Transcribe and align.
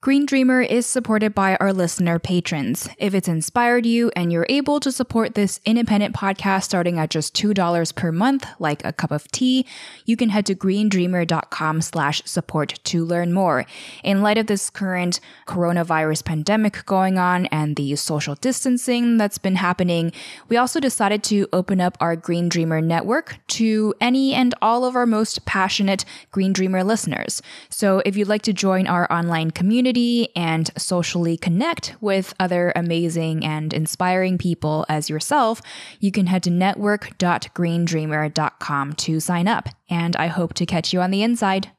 Green 0.00 0.26
Dreamer 0.26 0.60
is 0.60 0.86
supported 0.86 1.34
by 1.34 1.56
our 1.56 1.72
listener 1.72 2.20
patrons. 2.20 2.88
If 2.98 3.14
it's 3.14 3.26
inspired 3.26 3.84
you 3.84 4.12
and 4.14 4.32
you're 4.32 4.46
able 4.48 4.78
to 4.78 4.92
support 4.92 5.34
this 5.34 5.58
independent 5.64 6.14
podcast 6.14 6.62
starting 6.62 7.00
at 7.00 7.10
just 7.10 7.34
$2 7.34 7.94
per 7.96 8.12
month, 8.12 8.46
like 8.60 8.84
a 8.84 8.92
cup 8.92 9.10
of 9.10 9.26
tea, 9.32 9.66
you 10.04 10.16
can 10.16 10.28
head 10.28 10.46
to 10.46 10.54
greendreamer.com 10.54 11.82
slash 11.82 12.22
support 12.24 12.78
to 12.84 13.04
learn 13.04 13.32
more. 13.32 13.66
In 14.04 14.22
light 14.22 14.38
of 14.38 14.46
this 14.46 14.70
current 14.70 15.18
coronavirus 15.48 16.24
pandemic 16.24 16.86
going 16.86 17.18
on 17.18 17.46
and 17.46 17.74
the 17.74 17.96
social 17.96 18.36
distancing 18.36 19.16
that's 19.16 19.38
been 19.38 19.56
happening, 19.56 20.12
we 20.48 20.56
also 20.56 20.78
decided 20.78 21.24
to 21.24 21.48
open 21.52 21.80
up 21.80 21.98
our 21.98 22.14
Green 22.14 22.48
Dreamer 22.48 22.80
network 22.80 23.40
to 23.48 23.92
any 24.00 24.32
and 24.32 24.54
all 24.62 24.84
of 24.84 24.94
our 24.94 25.06
most 25.06 25.44
passionate 25.44 26.04
Green 26.30 26.52
Dreamer 26.52 26.84
listeners. 26.84 27.42
So 27.68 28.00
if 28.06 28.16
you'd 28.16 28.28
like 28.28 28.42
to 28.42 28.52
join 28.52 28.86
our 28.86 29.12
online 29.12 29.50
community, 29.50 29.87
community 29.88 30.28
and 30.36 30.70
socially 30.76 31.38
connect 31.38 31.96
with 32.00 32.34
other 32.38 32.72
amazing 32.76 33.44
and 33.44 33.72
inspiring 33.72 34.36
people 34.36 34.84
as 34.88 35.08
yourself, 35.08 35.62
you 35.98 36.12
can 36.12 36.26
head 36.26 36.42
to 36.42 36.50
network.greendreamer.com 36.50 38.92
to 38.92 39.20
sign 39.20 39.48
up. 39.48 39.68
And 39.88 40.14
I 40.16 40.26
hope 40.26 40.52
to 40.54 40.66
catch 40.66 40.92
you 40.92 41.00
on 41.00 41.10
the 41.10 41.22
inside. 41.22 41.70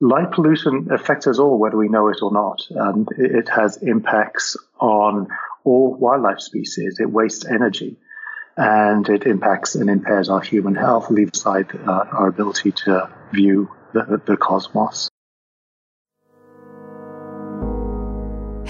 Light 0.00 0.32
pollution 0.32 0.88
affects 0.90 1.28
us 1.28 1.38
all, 1.38 1.58
whether 1.58 1.76
we 1.76 1.88
know 1.88 2.08
it 2.08 2.18
or 2.22 2.32
not. 2.32 2.60
Um, 2.76 3.06
it 3.16 3.48
has 3.48 3.76
impacts 3.76 4.56
on 4.80 5.28
all 5.62 5.94
wildlife 5.94 6.40
species. 6.40 6.98
It 6.98 7.08
wastes 7.08 7.44
energy 7.44 7.98
and 8.56 9.08
it 9.08 9.26
impacts 9.26 9.76
and 9.76 9.88
impairs 9.88 10.28
our 10.28 10.40
human 10.40 10.74
health, 10.74 11.08
leave 11.08 11.30
aside 11.32 11.70
uh, 11.86 12.04
our 12.10 12.26
ability 12.26 12.72
to 12.72 13.08
view 13.32 13.70
the, 13.92 14.20
the 14.26 14.36
cosmos. 14.36 15.11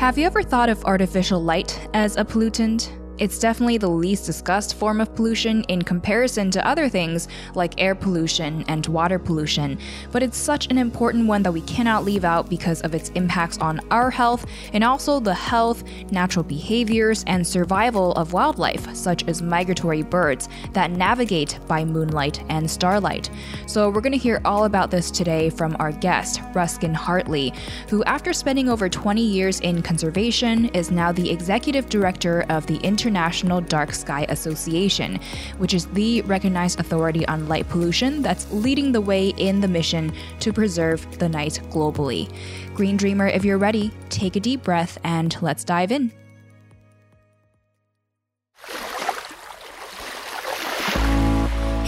Have 0.02 0.18
you 0.18 0.26
ever 0.26 0.42
thought 0.42 0.68
of 0.68 0.84
artificial 0.84 1.40
light 1.40 1.88
as 1.94 2.16
a 2.16 2.24
pollutant? 2.24 2.90
It's 3.22 3.38
definitely 3.38 3.78
the 3.78 3.88
least 3.88 4.26
discussed 4.26 4.74
form 4.74 5.00
of 5.00 5.14
pollution 5.14 5.62
in 5.68 5.82
comparison 5.82 6.50
to 6.50 6.66
other 6.66 6.88
things 6.88 7.28
like 7.54 7.80
air 7.80 7.94
pollution 7.94 8.64
and 8.66 8.84
water 8.88 9.16
pollution, 9.16 9.78
but 10.10 10.24
it's 10.24 10.36
such 10.36 10.66
an 10.72 10.76
important 10.76 11.28
one 11.28 11.44
that 11.44 11.52
we 11.52 11.60
cannot 11.60 12.04
leave 12.04 12.24
out 12.24 12.50
because 12.50 12.80
of 12.80 12.96
its 12.96 13.10
impacts 13.10 13.58
on 13.58 13.78
our 13.92 14.10
health 14.10 14.44
and 14.72 14.82
also 14.82 15.20
the 15.20 15.32
health, 15.32 15.84
natural 16.10 16.42
behaviors, 16.42 17.22
and 17.28 17.46
survival 17.46 18.10
of 18.14 18.32
wildlife, 18.32 18.92
such 18.92 19.22
as 19.28 19.40
migratory 19.40 20.02
birds 20.02 20.48
that 20.72 20.90
navigate 20.90 21.60
by 21.68 21.84
moonlight 21.84 22.42
and 22.48 22.68
starlight. 22.68 23.30
So, 23.68 23.88
we're 23.88 24.00
going 24.00 24.10
to 24.10 24.18
hear 24.18 24.40
all 24.44 24.64
about 24.64 24.90
this 24.90 25.12
today 25.12 25.48
from 25.48 25.76
our 25.78 25.92
guest, 25.92 26.40
Ruskin 26.54 26.92
Hartley, 26.92 27.54
who, 27.88 28.02
after 28.02 28.32
spending 28.32 28.68
over 28.68 28.88
20 28.88 29.22
years 29.22 29.60
in 29.60 29.80
conservation, 29.80 30.64
is 30.70 30.90
now 30.90 31.12
the 31.12 31.30
executive 31.30 31.88
director 31.88 32.44
of 32.48 32.66
the 32.66 32.78
International 32.78 33.11
International 33.12 33.60
Dark 33.60 33.92
Sky 33.92 34.24
Association, 34.30 35.20
which 35.58 35.74
is 35.74 35.86
the 35.88 36.22
recognized 36.22 36.80
authority 36.80 37.26
on 37.26 37.46
light 37.46 37.68
pollution 37.68 38.22
that's 38.22 38.50
leading 38.50 38.90
the 38.90 39.02
way 39.02 39.34
in 39.36 39.60
the 39.60 39.68
mission 39.68 40.14
to 40.40 40.50
preserve 40.50 41.06
the 41.18 41.28
night 41.28 41.60
globally. 41.68 42.32
Green 42.74 42.96
Dreamer, 42.96 43.26
if 43.26 43.44
you're 43.44 43.58
ready, 43.58 43.90
take 44.08 44.36
a 44.36 44.40
deep 44.40 44.62
breath 44.62 44.96
and 45.04 45.36
let's 45.42 45.62
dive 45.62 45.92
in. 45.92 46.10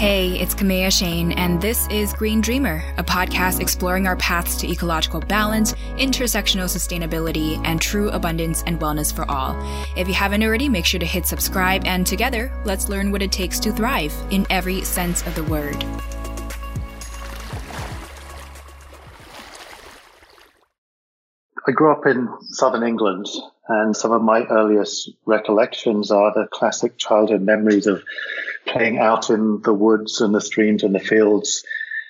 Hey, 0.05 0.39
it's 0.39 0.55
Kamea 0.55 0.89
Chayne, 0.89 1.33
and 1.39 1.63
this 1.63 1.89
is 1.89 2.13
Green 2.13 2.43
Dreamer, 2.43 2.85
a 2.99 3.03
podcast 3.03 3.59
exploring 3.59 4.07
our 4.07 4.17
paths 4.17 4.55
to 4.57 4.71
ecological 4.71 5.19
balance, 5.19 5.73
intersectional 5.97 6.67
sustainability, 6.67 7.59
and 7.65 7.81
true 7.81 8.11
abundance 8.11 8.63
and 8.67 8.79
wellness 8.79 9.11
for 9.11 9.25
all. 9.31 9.57
If 9.97 10.07
you 10.07 10.13
haven't 10.13 10.43
already, 10.43 10.69
make 10.69 10.85
sure 10.85 11.01
to 11.01 11.07
hit 11.07 11.25
subscribe, 11.25 11.87
and 11.87 12.07
together, 12.07 12.53
let's 12.67 12.91
learn 12.91 13.13
what 13.13 13.23
it 13.23 13.33
takes 13.33 13.59
to 13.61 13.73
thrive 13.73 14.13
in 14.29 14.47
every 14.51 14.83
sense 14.83 15.27
of 15.27 15.35
the 15.37 15.45
word. 15.45 15.83
I 21.67 21.71
grew 21.73 21.91
up 21.91 22.05
in 22.05 22.29
southern 22.51 22.83
England, 22.83 23.27
and 23.69 23.97
some 23.97 24.13
of 24.13 24.21
my 24.21 24.45
earliest 24.49 25.13
recollections 25.25 26.11
are 26.11 26.31
the 26.35 26.47
classic 26.49 26.99
childhood 26.99 27.41
memories 27.41 27.87
of 27.87 28.03
playing 28.75 28.99
out 28.99 29.31
in 29.31 29.63
the 29.63 29.73
woods 29.73 30.21
and 30.21 30.35
the 30.35 30.41
streams 30.41 30.83
and 30.83 30.95
the 30.95 31.01
fields 31.01 31.65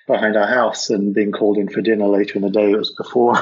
behind 0.06 0.36
our 0.36 0.46
house 0.46 0.90
and 0.90 1.14
being 1.14 1.32
called 1.32 1.56
in 1.56 1.68
for 1.68 1.80
dinner 1.80 2.06
later 2.06 2.36
in 2.36 2.42
the 2.42 2.50
day. 2.50 2.72
It 2.72 2.78
was 2.78 2.92
before 2.92 3.36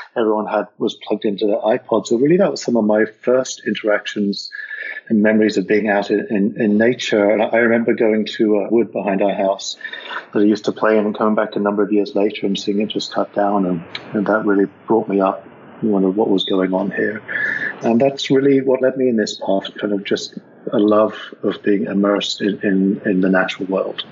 everyone 0.16 0.46
had 0.46 0.68
was 0.78 0.94
plugged 0.94 1.24
into 1.24 1.46
their 1.46 1.58
iPod. 1.58 2.06
So 2.06 2.16
really 2.16 2.38
that 2.38 2.50
was 2.50 2.62
some 2.62 2.76
of 2.76 2.84
my 2.84 3.06
first 3.22 3.62
interactions 3.66 4.50
and 5.08 5.22
memories 5.22 5.56
of 5.56 5.66
being 5.66 5.88
out 5.88 6.10
in, 6.10 6.26
in, 6.30 6.60
in 6.60 6.78
nature. 6.78 7.30
And 7.30 7.42
I 7.42 7.56
remember 7.56 7.94
going 7.94 8.26
to 8.36 8.56
a 8.56 8.70
wood 8.70 8.92
behind 8.92 9.22
our 9.22 9.34
house 9.34 9.76
that 10.32 10.40
I 10.40 10.44
used 10.44 10.66
to 10.66 10.72
play 10.72 10.98
in 10.98 11.06
and 11.06 11.16
coming 11.16 11.34
back 11.34 11.56
a 11.56 11.60
number 11.60 11.82
of 11.82 11.92
years 11.92 12.14
later 12.14 12.46
and 12.46 12.58
seeing 12.58 12.80
it 12.80 12.88
just 12.88 13.12
cut 13.12 13.34
down. 13.34 13.66
And, 13.66 13.84
and 14.14 14.26
that 14.26 14.44
really 14.44 14.70
brought 14.86 15.08
me 15.08 15.20
up, 15.20 15.45
wondered 15.82 16.16
what 16.16 16.28
was 16.28 16.44
going 16.44 16.72
on 16.74 16.90
here. 16.90 17.22
And 17.82 18.00
that's 18.00 18.30
really 18.30 18.60
what 18.60 18.82
led 18.82 18.96
me 18.96 19.08
in 19.08 19.16
this 19.16 19.36
path, 19.36 19.74
kind 19.78 19.92
of 19.92 20.04
just 20.04 20.38
a 20.72 20.78
love 20.78 21.14
of 21.42 21.62
being 21.62 21.84
immersed 21.84 22.40
in, 22.40 22.60
in, 22.62 23.00
in 23.04 23.20
the 23.20 23.28
natural 23.28 23.66
world. 23.68 24.04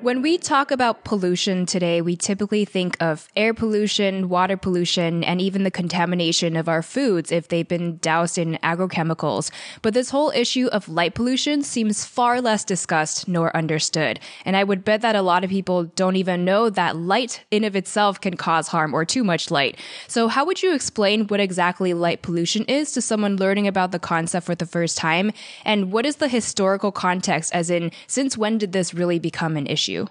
When 0.00 0.22
we 0.22 0.38
talk 0.38 0.70
about 0.70 1.02
pollution 1.02 1.66
today, 1.66 2.00
we 2.00 2.14
typically 2.14 2.64
think 2.64 2.96
of 3.02 3.26
air 3.34 3.52
pollution, 3.52 4.28
water 4.28 4.56
pollution, 4.56 5.24
and 5.24 5.40
even 5.40 5.64
the 5.64 5.72
contamination 5.72 6.56
of 6.56 6.68
our 6.68 6.82
foods 6.82 7.32
if 7.32 7.48
they've 7.48 7.66
been 7.66 7.98
doused 7.98 8.38
in 8.38 8.60
agrochemicals. 8.62 9.50
But 9.82 9.94
this 9.94 10.10
whole 10.10 10.30
issue 10.30 10.68
of 10.68 10.88
light 10.88 11.16
pollution 11.16 11.64
seems 11.64 12.04
far 12.04 12.40
less 12.40 12.64
discussed 12.64 13.26
nor 13.26 13.54
understood. 13.56 14.20
And 14.44 14.56
I 14.56 14.62
would 14.62 14.84
bet 14.84 15.00
that 15.00 15.16
a 15.16 15.22
lot 15.22 15.42
of 15.42 15.50
people 15.50 15.82
don't 15.82 16.14
even 16.14 16.44
know 16.44 16.70
that 16.70 16.94
light 16.94 17.44
in 17.50 17.64
of 17.64 17.74
itself 17.74 18.20
can 18.20 18.36
cause 18.36 18.68
harm 18.68 18.94
or 18.94 19.04
too 19.04 19.24
much 19.24 19.50
light. 19.50 19.76
So 20.06 20.28
how 20.28 20.44
would 20.44 20.62
you 20.62 20.76
explain 20.76 21.26
what 21.26 21.40
exactly 21.40 21.92
light 21.92 22.22
pollution 22.22 22.64
is 22.66 22.92
to 22.92 23.02
someone 23.02 23.36
learning 23.36 23.66
about 23.66 23.90
the 23.90 23.98
concept 23.98 24.46
for 24.46 24.54
the 24.54 24.64
first 24.64 24.96
time? 24.96 25.32
And 25.64 25.90
what 25.90 26.06
is 26.06 26.16
the 26.16 26.28
historical 26.28 26.92
context 26.92 27.52
as 27.52 27.68
in 27.68 27.90
since 28.06 28.38
when 28.38 28.58
did 28.58 28.70
this 28.70 28.94
really 28.94 29.18
become 29.18 29.56
an 29.56 29.66
issue? 29.66 29.87
Issue? 29.88 30.06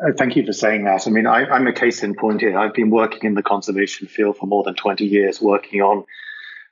Uh, 0.00 0.12
thank 0.16 0.36
you 0.36 0.44
for 0.44 0.52
saying 0.52 0.84
that. 0.84 1.06
I 1.06 1.10
mean, 1.10 1.26
I, 1.26 1.56
am 1.56 1.66
a 1.66 1.72
case 1.72 2.02
in 2.02 2.14
point 2.14 2.40
here. 2.40 2.58
I've 2.58 2.74
been 2.74 2.90
working 2.90 3.20
in 3.22 3.34
the 3.34 3.42
conservation 3.42 4.08
field 4.08 4.36
for 4.36 4.46
more 4.46 4.64
than 4.64 4.74
20 4.74 5.04
years, 5.04 5.40
working 5.40 5.82
on 5.82 6.04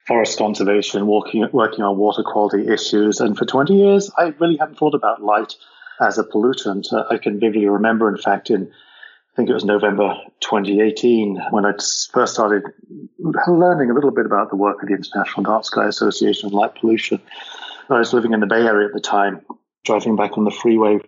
forest 0.06 0.38
conservation, 0.38 1.06
working, 1.06 1.46
working 1.52 1.84
on 1.84 1.96
water 1.96 2.24
quality 2.24 2.66
issues. 2.68 3.20
And 3.20 3.38
for 3.38 3.44
20 3.44 3.74
years, 3.74 4.10
I 4.18 4.34
really 4.40 4.56
haven't 4.56 4.76
thought 4.76 4.94
about 4.94 5.22
light 5.22 5.54
as 6.00 6.18
a 6.18 6.24
pollutant. 6.24 6.92
Uh, 6.92 7.04
I 7.10 7.18
can 7.18 7.38
vividly 7.38 7.68
remember, 7.68 8.08
in 8.08 8.18
fact, 8.18 8.50
in 8.50 8.72
I 8.72 9.36
think 9.36 9.48
it 9.48 9.54
was 9.54 9.64
November 9.64 10.14
2018 10.40 11.40
when 11.52 11.64
I 11.64 11.72
first 12.12 12.34
started 12.34 12.64
learning 13.48 13.90
a 13.90 13.94
little 13.94 14.10
bit 14.10 14.26
about 14.26 14.50
the 14.50 14.56
work 14.56 14.82
of 14.82 14.88
the 14.88 14.94
International 14.94 15.44
Dark 15.44 15.64
Sky 15.64 15.86
Association 15.86 16.48
and 16.48 16.54
light 16.54 16.74
pollution. 16.74 17.18
I 17.88 17.98
was 17.98 18.12
living 18.12 18.34
in 18.34 18.40
the 18.40 18.46
Bay 18.46 18.66
Area 18.66 18.88
at 18.88 18.92
the 18.92 19.00
time, 19.00 19.40
driving 19.84 20.16
back 20.16 20.36
on 20.36 20.44
the 20.44 20.50
freeway 20.50 20.98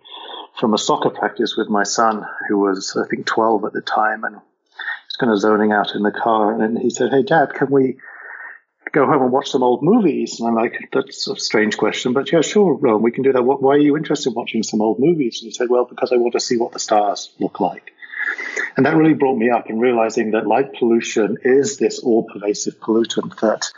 from 0.59 0.73
a 0.73 0.77
soccer 0.77 1.09
practice 1.09 1.55
with 1.57 1.69
my 1.69 1.83
son, 1.83 2.25
who 2.47 2.59
was, 2.59 2.95
I 2.95 3.07
think, 3.07 3.25
12 3.25 3.65
at 3.65 3.73
the 3.73 3.81
time, 3.81 4.23
and 4.23 4.35
he's 4.35 5.17
kind 5.19 5.31
of 5.31 5.39
zoning 5.39 5.71
out 5.71 5.95
in 5.95 6.03
the 6.03 6.11
car. 6.11 6.61
And 6.61 6.77
he 6.77 6.89
said, 6.89 7.11
Hey, 7.11 7.23
Dad, 7.23 7.53
can 7.53 7.69
we 7.69 7.97
go 8.91 9.05
home 9.05 9.23
and 9.23 9.31
watch 9.31 9.49
some 9.49 9.63
old 9.63 9.83
movies? 9.83 10.39
And 10.39 10.47
I'm 10.47 10.55
like, 10.55 10.89
That's 10.93 11.27
a 11.27 11.35
strange 11.35 11.77
question, 11.77 12.13
but 12.13 12.31
yeah, 12.31 12.41
sure, 12.41 12.73
Ron, 12.75 13.01
we 13.01 13.11
can 13.11 13.23
do 13.23 13.33
that. 13.33 13.43
Why 13.43 13.75
are 13.75 13.79
you 13.79 13.97
interested 13.97 14.29
in 14.29 14.35
watching 14.35 14.63
some 14.63 14.81
old 14.81 14.99
movies? 14.99 15.41
And 15.41 15.47
he 15.47 15.53
said, 15.53 15.69
Well, 15.69 15.85
because 15.85 16.11
I 16.11 16.17
want 16.17 16.33
to 16.33 16.39
see 16.39 16.57
what 16.57 16.71
the 16.71 16.79
stars 16.79 17.31
look 17.39 17.59
like. 17.59 17.91
And 18.77 18.85
that 18.85 18.95
really 18.95 19.13
brought 19.13 19.37
me 19.37 19.49
up 19.49 19.69
in 19.69 19.79
realizing 19.79 20.31
that 20.31 20.47
light 20.47 20.73
pollution 20.73 21.37
is 21.43 21.77
this 21.77 21.99
all 21.99 22.23
pervasive 22.23 22.79
pollutant 22.79 23.39
that 23.41 23.71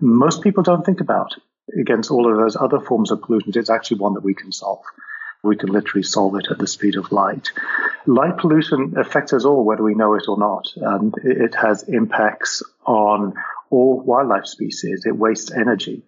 most 0.00 0.42
people 0.42 0.62
don't 0.62 0.84
think 0.84 1.00
about. 1.00 1.34
Against 1.78 2.10
all 2.10 2.30
of 2.30 2.38
those 2.38 2.56
other 2.56 2.80
forms 2.80 3.10
of 3.10 3.20
pollutant, 3.20 3.56
it's 3.56 3.68
actually 3.68 3.98
one 3.98 4.14
that 4.14 4.24
we 4.24 4.34
can 4.34 4.52
solve 4.52 4.82
we 5.42 5.56
can 5.56 5.70
literally 5.70 6.02
solve 6.02 6.34
it 6.36 6.48
at 6.50 6.58
the 6.58 6.66
speed 6.66 6.96
of 6.96 7.12
light. 7.12 7.50
Light 8.06 8.38
pollution 8.38 8.94
affects 8.96 9.32
us 9.32 9.44
all, 9.44 9.64
whether 9.64 9.82
we 9.82 9.94
know 9.94 10.14
it 10.14 10.24
or 10.28 10.38
not. 10.38 10.68
Um, 10.84 11.12
it 11.22 11.54
has 11.54 11.84
impacts 11.84 12.62
on 12.84 13.34
all 13.70 14.00
wildlife 14.00 14.46
species. 14.46 15.04
It 15.06 15.16
wastes 15.16 15.52
energy 15.52 16.02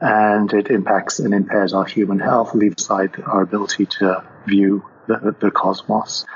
and 0.00 0.52
it 0.52 0.70
impacts 0.70 1.20
and 1.20 1.32
impairs 1.32 1.72
our 1.72 1.86
human 1.86 2.18
health, 2.18 2.54
leave 2.54 2.74
aside 2.76 3.22
our 3.24 3.42
ability 3.42 3.86
to 3.86 4.22
view 4.46 4.84
the, 5.06 5.34
the 5.40 5.50
cosmos. 5.50 6.26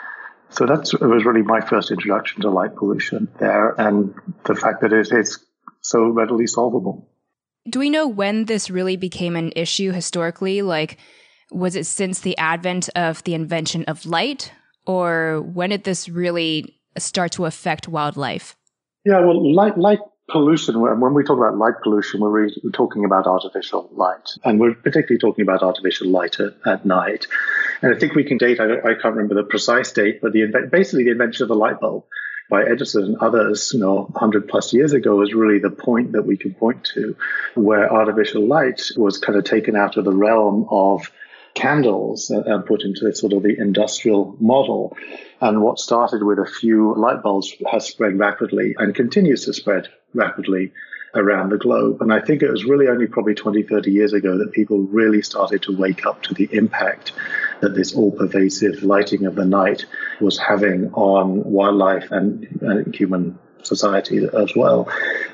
So 0.48 0.66
that 0.66 0.90
was 1.00 1.24
really 1.24 1.42
my 1.42 1.60
first 1.60 1.90
introduction 1.90 2.42
to 2.42 2.50
light 2.50 2.74
pollution 2.74 3.28
there, 3.38 3.74
and 3.78 4.14
the 4.44 4.56
fact 4.56 4.80
that 4.80 4.92
it 4.92 5.12
is 5.12 5.38
so 5.80 6.08
readily 6.08 6.46
solvable. 6.46 7.08
Do 7.68 7.78
we 7.78 7.90
know 7.90 8.08
when 8.08 8.46
this 8.46 8.70
really 8.70 8.96
became 8.96 9.36
an 9.36 9.52
issue 9.54 9.92
historically? 9.92 10.62
Like, 10.62 10.98
was 11.50 11.76
it 11.76 11.86
since 11.86 12.20
the 12.20 12.36
advent 12.38 12.88
of 12.94 13.22
the 13.24 13.34
invention 13.34 13.84
of 13.84 14.06
light, 14.06 14.52
or 14.86 15.40
when 15.42 15.70
did 15.70 15.84
this 15.84 16.08
really 16.08 16.80
start 16.98 17.32
to 17.32 17.46
affect 17.46 17.88
wildlife? 17.88 18.56
Yeah, 19.04 19.20
well, 19.20 19.54
light, 19.54 19.78
light 19.78 20.00
pollution, 20.30 20.80
when 20.80 21.14
we 21.14 21.24
talk 21.24 21.38
about 21.38 21.56
light 21.56 21.74
pollution, 21.82 22.20
we're 22.20 22.30
really 22.30 22.54
talking 22.72 23.04
about 23.04 23.26
artificial 23.26 23.88
light. 23.92 24.30
And 24.44 24.60
we're 24.60 24.74
particularly 24.74 25.18
talking 25.18 25.42
about 25.42 25.62
artificial 25.62 26.08
light 26.08 26.38
at, 26.40 26.54
at 26.66 26.86
night. 26.86 27.26
And 27.82 27.94
I 27.94 27.98
think 27.98 28.14
we 28.14 28.24
can 28.24 28.38
date, 28.38 28.60
I, 28.60 28.78
I, 28.78 28.94
can't 28.94 29.16
remember 29.16 29.34
the 29.34 29.44
precise 29.44 29.92
date, 29.92 30.20
but 30.20 30.32
the 30.32 30.68
basically 30.70 31.04
the 31.04 31.10
invention 31.10 31.44
of 31.44 31.48
the 31.48 31.54
light 31.54 31.80
bulb 31.80 32.04
by 32.48 32.64
Edison 32.64 33.04
and 33.04 33.16
others, 33.18 33.70
you 33.72 33.80
know, 33.80 34.08
100 34.10 34.48
plus 34.48 34.74
years 34.74 34.92
ago 34.92 35.22
is 35.22 35.32
really 35.32 35.60
the 35.60 35.70
point 35.70 36.12
that 36.12 36.26
we 36.26 36.36
can 36.36 36.52
point 36.52 36.84
to 36.94 37.16
where 37.54 37.90
artificial 37.90 38.46
light 38.46 38.90
was 38.96 39.18
kind 39.18 39.38
of 39.38 39.44
taken 39.44 39.76
out 39.76 39.96
of 39.96 40.04
the 40.04 40.12
realm 40.12 40.66
of 40.68 41.10
candles 41.54 42.30
and 42.30 42.64
put 42.64 42.82
into 42.82 43.12
sort 43.14 43.32
of 43.32 43.42
the 43.42 43.56
industrial 43.58 44.36
model. 44.40 44.96
And 45.40 45.62
what 45.62 45.78
started 45.78 46.22
with 46.22 46.38
a 46.38 46.46
few 46.46 46.94
light 46.96 47.22
bulbs 47.22 47.54
has 47.70 47.86
spread 47.86 48.18
rapidly 48.18 48.74
and 48.78 48.94
continues 48.94 49.44
to 49.46 49.52
spread 49.52 49.88
rapidly 50.14 50.72
around 51.14 51.50
the 51.50 51.58
globe. 51.58 52.00
And 52.00 52.12
I 52.12 52.20
think 52.20 52.42
it 52.42 52.50
was 52.50 52.64
really 52.64 52.88
only 52.88 53.06
probably 53.06 53.34
20, 53.34 53.64
30 53.64 53.90
years 53.90 54.12
ago 54.12 54.38
that 54.38 54.52
people 54.52 54.78
really 54.78 55.22
started 55.22 55.62
to 55.64 55.76
wake 55.76 56.06
up 56.06 56.22
to 56.24 56.34
the 56.34 56.48
impact 56.52 57.12
that 57.60 57.74
this 57.74 57.94
all 57.94 58.12
pervasive 58.12 58.82
lighting 58.82 59.26
of 59.26 59.34
the 59.34 59.44
night 59.44 59.86
was 60.20 60.38
having 60.38 60.92
on 60.92 61.42
wildlife 61.44 62.10
and, 62.12 62.46
and 62.62 62.94
human 62.94 63.38
society 63.62 64.26
as 64.32 64.54
well. 64.54 64.88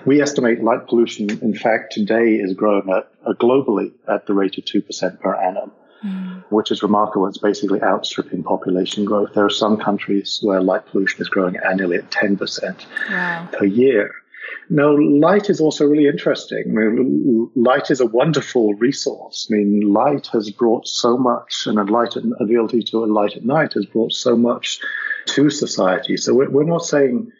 We 0.05 0.21
estimate 0.21 0.62
light 0.62 0.87
pollution, 0.87 1.31
in 1.43 1.55
fact, 1.55 1.93
today 1.93 2.35
is 2.37 2.55
growing 2.55 2.91
at, 2.91 3.09
uh, 3.25 3.35
globally 3.35 3.93
at 4.09 4.27
the 4.27 4.35
rate 4.35 4.59
of 4.59 4.65
2% 4.65 5.21
per 5.21 5.35
annum. 5.35 5.73
Mm. 6.05 6.45
Which 6.51 6.71
is 6.71 6.83
remarkable. 6.83 7.27
It's 7.27 7.39
basically 7.39 7.83
outstripping 7.83 8.43
population 8.43 9.05
growth. 9.05 9.33
There 9.35 9.45
are 9.45 9.51
some 9.51 9.79
countries 9.79 10.39
where 10.43 10.61
light 10.61 10.87
pollution 10.87 11.21
is 11.23 11.29
growing 11.29 11.57
annually 11.57 11.97
at 11.97 12.11
10% 12.11 12.85
wow. 13.11 13.49
per 13.53 13.65
year. 13.65 14.13
Now, 14.69 14.97
light 14.97 15.49
is 15.49 15.61
also 15.61 15.87
really 15.87 16.09
interesting. 16.09 16.65
I 16.67 16.71
mean, 16.71 17.51
light 17.55 17.91
is 17.91 18.01
a 18.01 18.07
wonderful 18.07 18.75
resource. 18.75 19.49
I 19.51 19.55
mean, 19.55 19.93
light 19.93 20.29
has 20.33 20.51
brought 20.51 20.89
so 20.89 21.17
much, 21.17 21.67
and 21.67 21.79
a 21.79 21.85
light, 21.85 22.17
ability 22.17 22.83
to 22.83 23.05
a 23.05 23.07
light 23.07 23.37
at 23.37 23.45
night 23.45 23.75
has 23.75 23.87
brought 23.87 24.13
so 24.13 24.37
much 24.37 24.81
to 25.27 25.51
society. 25.51 26.17
So 26.17 26.35
we're, 26.35 26.51
we're 26.51 26.65
not 26.65 26.85
saying 26.85 27.31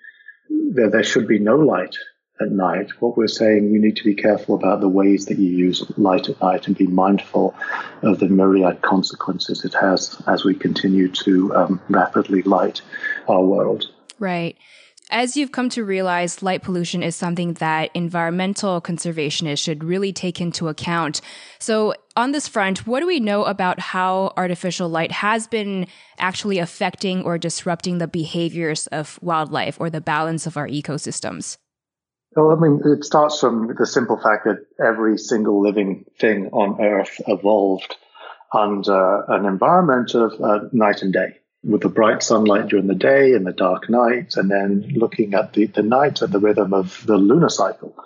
that 0.49 0.91
there 0.93 1.03
should 1.03 1.26
be 1.26 1.38
no 1.38 1.56
light 1.56 1.97
at 2.40 2.50
night. 2.50 2.90
What 3.00 3.16
we're 3.16 3.28
saying, 3.28 3.72
you 3.72 3.80
need 3.80 3.96
to 3.96 4.04
be 4.04 4.14
careful 4.14 4.54
about 4.54 4.80
the 4.80 4.88
ways 4.88 5.26
that 5.26 5.38
you 5.38 5.50
use 5.50 5.82
light 5.96 6.28
at 6.28 6.40
night 6.40 6.66
and 6.66 6.76
be 6.76 6.86
mindful 6.86 7.54
of 8.02 8.18
the 8.18 8.28
myriad 8.28 8.82
consequences 8.82 9.64
it 9.64 9.74
has 9.74 10.20
as 10.26 10.44
we 10.44 10.54
continue 10.54 11.08
to 11.08 11.54
um, 11.54 11.80
rapidly 11.88 12.42
light 12.42 12.82
our 13.28 13.42
world. 13.42 13.86
Right. 14.18 14.56
As 15.08 15.36
you've 15.36 15.52
come 15.52 15.68
to 15.70 15.84
realize, 15.84 16.42
light 16.42 16.62
pollution 16.62 17.00
is 17.04 17.14
something 17.14 17.52
that 17.54 17.90
environmental 17.94 18.80
conservationists 18.80 19.62
should 19.62 19.84
really 19.84 20.12
take 20.12 20.40
into 20.40 20.66
account. 20.66 21.20
So, 21.60 21.94
on 22.16 22.32
this 22.32 22.48
front, 22.48 22.88
what 22.88 23.00
do 23.00 23.06
we 23.06 23.20
know 23.20 23.44
about 23.44 23.78
how 23.78 24.32
artificial 24.36 24.88
light 24.88 25.12
has 25.12 25.46
been 25.46 25.86
actually 26.18 26.58
affecting 26.58 27.22
or 27.22 27.38
disrupting 27.38 27.98
the 27.98 28.08
behaviors 28.08 28.88
of 28.88 29.20
wildlife 29.22 29.78
or 29.78 29.90
the 29.90 30.00
balance 30.00 30.44
of 30.44 30.56
our 30.56 30.66
ecosystems? 30.66 31.56
Well, 32.36 32.50
I 32.50 32.60
mean, 32.60 32.82
it 32.84 33.02
starts 33.02 33.40
from 33.40 33.74
the 33.74 33.86
simple 33.86 34.18
fact 34.18 34.44
that 34.44 34.66
every 34.78 35.16
single 35.16 35.62
living 35.62 36.04
thing 36.20 36.50
on 36.52 36.78
Earth 36.82 37.18
evolved 37.26 37.96
under 38.52 39.24
an 39.28 39.46
environment 39.46 40.14
of 40.14 40.38
uh, 40.40 40.68
night 40.70 41.00
and 41.00 41.14
day 41.14 41.38
with 41.64 41.80
the 41.80 41.88
bright 41.88 42.22
sunlight 42.22 42.68
during 42.68 42.88
the 42.88 42.94
day 42.94 43.32
and 43.32 43.46
the 43.46 43.52
dark 43.52 43.88
night, 43.88 44.34
and 44.36 44.50
then 44.50 44.92
looking 44.94 45.32
at 45.32 45.54
the, 45.54 45.66
the 45.66 45.82
night 45.82 46.20
at 46.20 46.30
the 46.30 46.38
rhythm 46.38 46.74
of 46.74 47.02
the 47.06 47.16
lunar 47.16 47.48
cycle. 47.48 47.96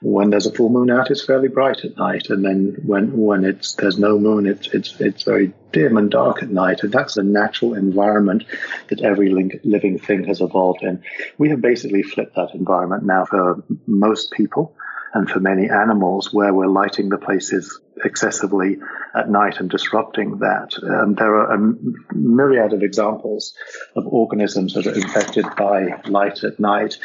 When 0.00 0.30
there's 0.30 0.46
a 0.46 0.52
full 0.52 0.68
moon 0.68 0.90
out, 0.90 1.10
it's 1.10 1.24
fairly 1.24 1.48
bright 1.48 1.84
at 1.84 1.96
night, 1.96 2.30
and 2.30 2.44
then 2.44 2.76
when 2.84 3.16
when 3.16 3.44
it's 3.44 3.74
there's 3.74 3.98
no 3.98 4.18
moon, 4.18 4.46
it's 4.46 4.68
it's 4.68 5.00
it's 5.00 5.24
very 5.24 5.52
dim 5.72 5.96
and 5.96 6.08
dark 6.08 6.42
at 6.42 6.50
night, 6.50 6.84
and 6.84 6.92
that's 6.92 7.14
the 7.14 7.24
natural 7.24 7.74
environment 7.74 8.44
that 8.88 9.00
every 9.00 9.28
living 9.64 9.98
thing 9.98 10.24
has 10.24 10.40
evolved 10.40 10.82
in. 10.82 11.02
We 11.36 11.48
have 11.50 11.60
basically 11.60 12.04
flipped 12.04 12.36
that 12.36 12.54
environment 12.54 13.04
now 13.04 13.24
for 13.24 13.64
most 13.86 14.30
people 14.30 14.76
and 15.14 15.28
for 15.28 15.40
many 15.40 15.70
animals 15.70 16.32
where 16.32 16.52
we're 16.52 16.66
lighting 16.66 17.08
the 17.08 17.18
places 17.18 17.80
excessively 18.04 18.78
at 19.14 19.28
night 19.28 19.58
and 19.58 19.70
disrupting 19.70 20.38
that. 20.38 20.72
Um, 20.82 21.14
there 21.14 21.34
are 21.34 21.54
a 21.54 21.74
myriad 22.14 22.72
of 22.72 22.82
examples 22.82 23.54
of 23.96 24.06
organisms 24.06 24.74
that 24.74 24.86
are 24.86 24.94
infected 24.94 25.46
by 25.56 26.00
light 26.06 26.44
at 26.44 26.60
night. 26.60 26.98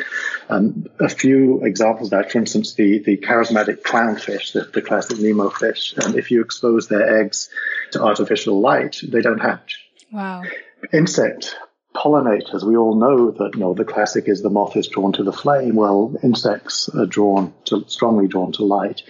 Um, 0.49 0.85
a 0.99 1.09
few 1.09 1.63
examples 1.63 2.11
of 2.11 2.19
that, 2.19 2.31
for 2.31 2.37
instance, 2.39 2.73
the, 2.73 2.99
the 2.99 3.17
charismatic 3.17 3.81
clownfish, 3.81 4.53
the, 4.53 4.61
the 4.61 4.81
classic 4.81 5.19
Nemo 5.19 5.49
fish, 5.49 5.93
um, 6.03 6.17
if 6.17 6.31
you 6.31 6.41
expose 6.41 6.87
their 6.87 7.21
eggs 7.21 7.49
to 7.91 8.03
artificial 8.03 8.59
light, 8.59 8.99
they 9.03 9.21
don't 9.21 9.39
hatch. 9.39 9.79
Wow. 10.11 10.43
Insect 10.91 11.55
pollinators. 12.03 12.63
We 12.63 12.75
all 12.75 12.95
know 12.95 13.31
that 13.31 13.51
you 13.53 13.59
know 13.61 13.73
the 13.73 13.85
classic 13.85 14.27
is 14.27 14.41
the 14.41 14.49
moth 14.49 14.75
is 14.75 14.87
drawn 14.87 15.13
to 15.13 15.23
the 15.23 15.31
flame. 15.31 15.75
Well, 15.75 16.15
insects 16.21 16.89
are 16.89 17.05
drawn 17.05 17.53
to 17.65 17.85
strongly 17.87 18.27
drawn 18.27 18.51
to 18.53 18.65
light, 18.65 19.03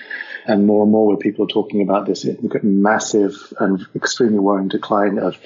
and 0.46 0.68
more 0.68 0.84
and 0.84 0.92
more 0.92 1.08
where 1.08 1.18
people 1.18 1.46
are 1.46 1.50
talking 1.50 1.82
about 1.82 2.06
this 2.06 2.26
massive 2.62 3.54
and 3.60 3.86
extremely 3.96 4.40
worrying 4.40 4.68
decline 4.68 5.18
of 5.18 5.38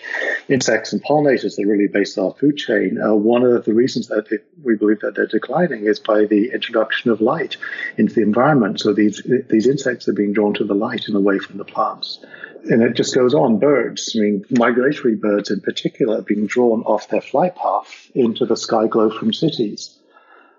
insects 0.50 0.92
and 0.92 1.04
pollinators 1.04 1.56
that 1.56 1.66
really 1.66 1.88
base 1.88 2.18
our 2.18 2.34
food 2.34 2.58
chain. 2.58 3.00
Uh, 3.02 3.14
one 3.14 3.44
of 3.44 3.64
the 3.64 3.74
reasons 3.74 4.08
that 4.08 4.28
it, 4.32 4.46
we 4.64 4.76
believe 4.76 5.00
that 5.00 5.16
they're 5.16 5.28
declining 5.28 5.86
is 5.86 6.00
by 6.00 6.26
the 6.26 6.52
introduction 6.54 7.12
of 7.12 7.22
light 7.22 7.58
into 7.98 8.14
the 8.14 8.22
environment. 8.22 8.80
So 8.82 8.94
these 8.94 9.22
these 9.50 9.68
insects 9.68 10.08
are 10.08 10.14
being 10.14 10.34
drawn 10.34 10.54
to 10.56 10.66
the 10.66 10.76
light 10.76 11.08
and 11.08 11.16
away 11.16 11.40
from 11.40 11.58
the 11.58 11.66
plants 11.66 12.20
and 12.70 12.82
it 12.82 12.96
just 12.96 13.16
goes 13.16 13.34
on. 13.34 13.60
Birds, 13.60 14.14
I 14.16 14.20
mean, 14.20 14.46
migratory 14.52 15.16
birds 15.16 15.52
in 15.52 15.62
particular, 15.62 16.22
being 16.22 16.48
drawn 16.48 16.84
off 16.84 17.10
their 17.10 17.22
flight 17.22 17.56
path 17.56 18.12
into 18.14 18.46
the 18.46 18.58
sky 18.58 18.88
glow 18.88 19.10
from 19.10 19.34
cities. 19.34 19.98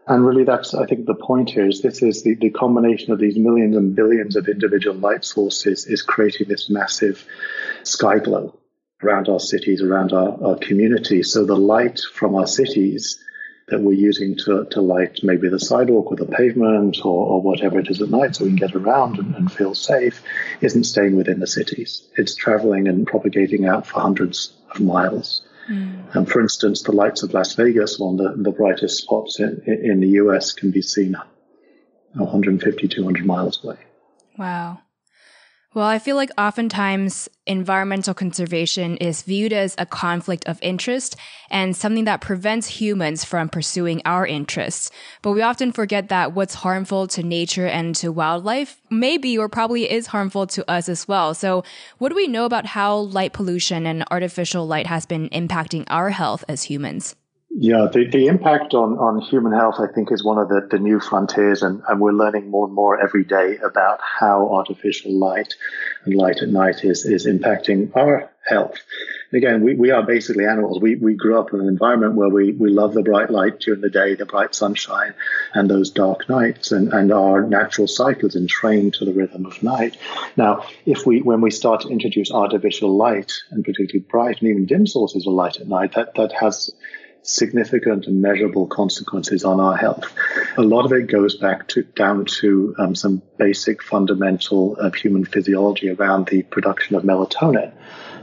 And 0.07 0.27
really, 0.27 0.45
that's, 0.45 0.75
I 0.75 0.87
think, 0.87 1.05
the 1.05 1.15
point 1.15 1.51
here 1.51 1.69
is 1.69 1.83
this 1.83 2.03
is 2.03 2.23
the, 2.23 2.35
the 2.35 2.51
combination 2.51 3.13
of 3.13 3.19
these 3.19 3.37
millions 3.37 3.77
and 3.77 3.95
billions 3.95 4.37
of 4.37 4.49
individual 4.49 4.97
light 4.97 5.25
sources 5.25 5.87
is 5.87 6.01
creating 6.01 6.49
this 6.49 6.71
massive 6.71 7.27
sky 7.83 8.19
glow 8.19 8.59
around 9.03 9.29
our 9.29 9.39
cities, 9.39 9.83
around 9.83 10.13
our, 10.13 10.43
our 10.43 10.57
communities. 10.57 11.33
So 11.33 11.45
the 11.45 11.57
light 11.57 12.01
from 12.15 12.35
our 12.35 12.47
cities 12.47 13.23
that 13.71 13.81
we're 13.81 13.93
using 13.93 14.37
to, 14.37 14.65
to 14.71 14.81
light 14.81 15.21
maybe 15.23 15.49
the 15.49 15.61
sidewalk 15.61 16.11
or 16.11 16.17
the 16.17 16.27
pavement 16.27 16.99
or, 17.05 17.27
or 17.27 17.43
whatever 17.43 17.79
it 17.79 17.89
is 17.91 18.01
at 18.01 18.11
night 18.11 18.35
so 18.35 18.45
we 18.45 18.51
can 18.51 18.57
get 18.57 18.75
around 18.75 19.19
and, 19.19 19.35
and 19.35 19.53
feel 19.53 19.75
safe 19.75 20.23
isn't 20.61 20.85
staying 20.85 21.17
within 21.17 21.41
the 21.41 21.47
cities. 21.47 22.09
It's 22.17 22.35
traveling 22.35 22.89
and 22.89 23.07
propagating 23.07 23.67
out 23.67 23.87
for 23.87 24.01
hundreds 24.01 24.55
of 24.71 24.81
miles. 24.81 25.43
Mm. 25.71 26.15
And 26.15 26.29
for 26.29 26.41
instance, 26.41 26.83
the 26.83 26.93
lights 26.93 27.23
of 27.23 27.35
Las 27.35 27.55
Vegas, 27.55 27.99
one 27.99 28.19
of 28.19 28.37
the, 28.37 28.43
the 28.43 28.57
brightest 28.57 29.03
spots 29.03 29.39
in, 29.39 29.63
in 29.67 30.01
the 30.01 30.09
US, 30.23 30.53
can 30.53 30.71
be 30.71 30.83
seen 30.83 31.17
150, 32.15 32.89
200 32.89 33.27
miles 33.27 33.63
away. 33.63 33.77
Wow. 34.39 34.81
Well, 35.79 35.87
I 35.87 36.01
feel 36.01 36.17
like 36.17 36.33
oftentimes 36.37 37.29
environmental 37.47 38.13
conservation 38.13 38.97
is 38.97 39.23
viewed 39.23 39.53
as 39.53 39.77
a 39.79 39.87
conflict 39.87 40.49
of 40.49 40.59
interest 40.61 41.15
and 41.51 41.77
something 41.77 42.03
that 42.03 42.21
prevents 42.21 42.67
humans 42.67 43.23
from 43.23 43.49
pursuing 43.49 44.03
our 44.05 44.27
interests. 44.27 44.91
But 45.23 45.35
we 45.35 45.43
often 45.43 45.71
forget 45.71 46.09
that 46.09 46.33
what's 46.33 46.55
harmful 46.55 47.07
to 47.07 47.23
nature 47.23 47.69
and 47.69 47.95
to 47.95 48.11
wildlife 48.11 48.81
maybe 48.91 49.39
or 49.39 49.49
probably 49.49 49.89
is 49.89 50.09
harmful 50.09 50.49
to 50.49 50.69
us 50.69 50.89
as 50.89 51.07
well. 51.07 51.33
So 51.33 51.63
what 51.99 52.09
do 52.09 52.17
we 52.17 52.27
know 52.27 52.45
about 52.45 52.67
how 52.67 52.97
light 52.97 53.33
pollution 53.33 53.87
and 53.87 54.03
artificial 54.11 54.67
light 54.67 54.89
has 54.89 55.07
been 55.07 55.29
impacting 55.29 55.85
our 55.87 56.11
health 56.11 56.43
as 56.49 56.65
humans? 56.65 57.15
Yeah, 57.51 57.89
the, 57.91 58.07
the 58.07 58.27
impact 58.27 58.75
on, 58.75 58.99
on 58.99 59.23
human 59.23 59.53
health, 59.53 59.77
I 59.79 59.87
think, 59.93 60.13
is 60.13 60.23
one 60.23 60.37
of 60.37 60.49
the, 60.49 60.69
the 60.71 60.79
new 60.79 61.01
frontiers, 61.01 61.63
and, 61.63 61.83
and 61.89 61.99
we're 61.99 62.13
learning 62.13 62.51
more 62.51 62.67
and 62.67 62.75
more 62.75 63.01
every 63.01 63.25
day 63.25 63.57
about 63.57 64.01
how 64.03 64.51
artificial 64.53 65.19
light 65.19 65.55
and 66.05 66.15
light 66.15 66.43
at 66.43 66.51
night 66.51 66.85
is, 66.85 67.07
is 67.07 67.27
impacting 67.27 67.97
our 67.97 68.31
health. 68.47 68.77
And 69.33 69.43
again, 69.43 69.63
we, 69.63 69.75
we 69.75 69.91
are 69.91 70.03
basically 70.03 70.45
animals. 70.45 70.79
We, 70.81 70.97
we 70.97 71.15
grew 71.15 71.41
up 71.41 71.55
in 71.55 71.61
an 71.61 71.69
environment 71.69 72.17
where 72.17 72.29
we, 72.29 72.53
we 72.53 72.69
love 72.69 72.93
the 72.93 73.03
bright 73.03 73.31
light 73.31 73.61
during 73.61 73.81
the 73.81 73.91
day, 73.91 74.15
the 74.15 74.27
bright 74.27 74.55
sunshine, 74.55 75.15
and 75.55 75.71
those 75.71 75.91
dark 75.91 76.29
nights, 76.29 76.71
and, 76.71 76.93
and 76.93 77.11
our 77.11 77.43
natural 77.43 77.89
cycles 77.89 78.37
and 78.37 78.47
trained 78.47 78.93
to 78.95 79.07
the 79.07 79.15
rhythm 79.15 79.47
of 79.47 79.63
night. 79.63 79.97
Now, 80.37 80.67
if 80.85 81.07
we 81.07 81.23
when 81.23 81.41
we 81.41 81.51
start 81.51 81.81
to 81.81 81.89
introduce 81.89 82.31
artificial 82.31 82.95
light, 82.95 83.33
and 83.51 83.65
particularly 83.65 84.07
bright 84.09 84.43
and 84.43 84.51
even 84.51 84.67
dim 84.67 84.87
sources 84.87 85.27
of 85.27 85.33
light 85.33 85.57
at 85.57 85.67
night, 85.67 85.95
that, 85.95 86.15
that 86.17 86.33
has 86.33 86.71
significant 87.23 88.07
and 88.07 88.23
measurable 88.23 88.67
consequences 88.67 89.45
on 89.45 89.61
our 89.61 89.77
health. 89.77 90.13
A 90.57 90.63
lot 90.63 90.85
of 90.85 90.93
it 90.93 91.09
goes 91.09 91.37
back 91.37 91.69
to 91.69 91.83
down 91.83 92.25
to 92.41 92.75
um, 92.79 92.95
some 92.95 93.23
basic 93.39 93.83
fundamental 93.83 94.77
of 94.77 94.95
human 94.95 95.25
physiology 95.25 95.91
around 95.91 96.29
the 96.29 96.43
production 96.43 96.97
of 96.97 97.03
melatonin 97.03 97.73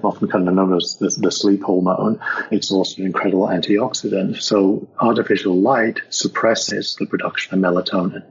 often 0.03 0.27
kind 0.27 0.47
of 0.47 0.53
known 0.53 0.75
as 0.75 0.97
the, 0.97 1.09
the, 1.17 1.31
sleep 1.31 1.63
hormone. 1.63 2.19
It's 2.51 2.71
also 2.71 3.01
an 3.01 3.07
incredible 3.07 3.47
antioxidant. 3.47 4.41
So 4.41 4.87
artificial 4.99 5.59
light 5.59 6.01
suppresses 6.09 6.95
the 6.95 7.07
production 7.07 7.55
of 7.55 7.59
melatonin 7.59 8.23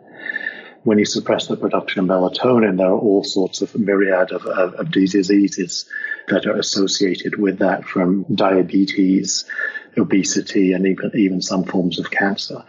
when 0.84 0.98
you 0.98 1.06
suppress 1.06 1.46
the 1.46 1.56
production 1.56 2.00
of 2.00 2.06
melatonin, 2.06 2.76
there 2.76 2.88
are 2.88 2.98
all 2.98 3.24
sorts 3.24 3.62
of 3.62 3.74
myriad 3.74 4.30
of, 4.32 4.44
of, 4.44 4.74
of 4.74 4.90
diseases 4.90 5.86
that 6.28 6.46
are 6.46 6.56
associated 6.56 7.38
with 7.38 7.58
that, 7.58 7.84
from 7.84 8.24
diabetes, 8.34 9.44
obesity, 9.96 10.72
and 10.72 10.86
even 10.86 11.10
even 11.14 11.40
some 11.40 11.64
forms 11.64 11.98
of 11.98 12.10
cancer. 12.10 12.64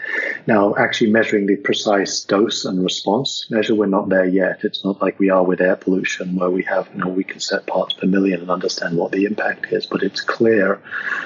Now, 0.47 0.75
actually 0.75 1.11
measuring 1.11 1.45
the 1.45 1.57
precise 1.57 2.23
dose 2.23 2.63
and 2.63 2.81
response 2.83 3.47
measure, 3.49 3.75
we're 3.75 3.87
not 3.87 4.09
there 4.09 4.25
yet. 4.25 4.63
It's 4.63 4.83
not 4.83 5.01
like 5.01 5.19
we 5.19 5.29
are 5.29 5.43
with 5.43 5.59
air 5.59 5.75
pollution, 5.75 6.35
where 6.35 6.49
we 6.49 6.63
have, 6.63 6.89
you 6.93 7.03
know, 7.03 7.09
we 7.09 7.23
can 7.25 7.41
set 7.41 7.67
parts 7.67 7.93
per 7.95 8.07
million 8.07 8.41
and 8.41 8.49
understand 8.49 8.97
what 8.97 9.11
the 9.11 9.25
impact 9.25 9.71
is. 9.71 9.85
But 9.85 10.03
it's 10.03 10.21
clear 10.21 10.81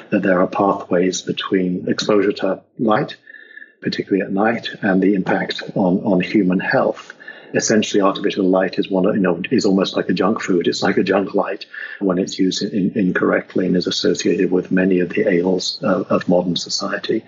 that 0.10 0.24
there 0.24 0.41
are 0.41 0.48
pathways 0.48 1.22
between 1.22 1.88
exposure 1.88 2.34
to 2.34 2.62
light 2.79 3.15
particularly 3.81 4.24
at 4.24 4.31
night, 4.31 4.69
and 4.81 5.01
the 5.01 5.13
impact 5.15 5.63
on, 5.75 6.00
on 6.00 6.19
human 6.21 6.59
health. 6.59 7.13
Essentially, 7.53 8.00
artificial 8.00 8.45
light 8.45 8.77
is 8.77 8.91
one, 8.91 9.05
you 9.05 9.19
know, 9.19 9.41
is 9.50 9.65
almost 9.65 9.95
like 9.95 10.07
a 10.07 10.13
junk 10.13 10.39
food. 10.39 10.67
It's 10.67 10.83
like 10.83 10.98
a 10.98 11.03
junk 11.03 11.33
light 11.33 11.65
when 12.00 12.19
it's 12.19 12.38
used 12.38 12.62
in, 12.62 12.91
incorrectly 12.95 13.65
and 13.65 13.75
is 13.75 13.88
associated 13.88 14.51
with 14.51 14.69
many 14.69 15.00
of 15.00 15.09
the 15.09 15.27
ails 15.27 15.79
of, 15.81 16.05
of 16.12 16.29
modern 16.29 16.55
society. 16.55 17.25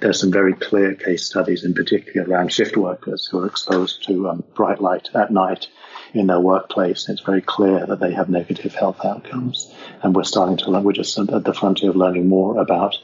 There's 0.00 0.20
some 0.20 0.30
very 0.30 0.52
clear 0.52 0.94
case 0.94 1.24
studies, 1.24 1.64
in 1.64 1.72
particular 1.72 2.28
around 2.28 2.52
shift 2.52 2.76
workers 2.76 3.26
who 3.26 3.38
are 3.38 3.46
exposed 3.46 4.04
to 4.08 4.28
um, 4.28 4.44
bright 4.54 4.82
light 4.82 5.08
at 5.14 5.30
night 5.30 5.68
in 6.14 6.26
their 6.26 6.40
workplace. 6.40 7.08
It's 7.08 7.20
very 7.20 7.40
clear 7.40 7.86
that 7.86 8.00
they 8.00 8.12
have 8.12 8.28
negative 8.28 8.74
health 8.74 9.04
outcomes. 9.04 9.72
And 10.02 10.14
we're 10.14 10.24
starting 10.24 10.56
to 10.58 10.70
learn, 10.70 10.84
we're 10.84 10.92
just 10.92 11.18
at 11.18 11.44
the 11.44 11.54
frontier 11.54 11.90
of 11.90 11.96
learning 11.96 12.28
more 12.28 12.58
about 12.60 12.96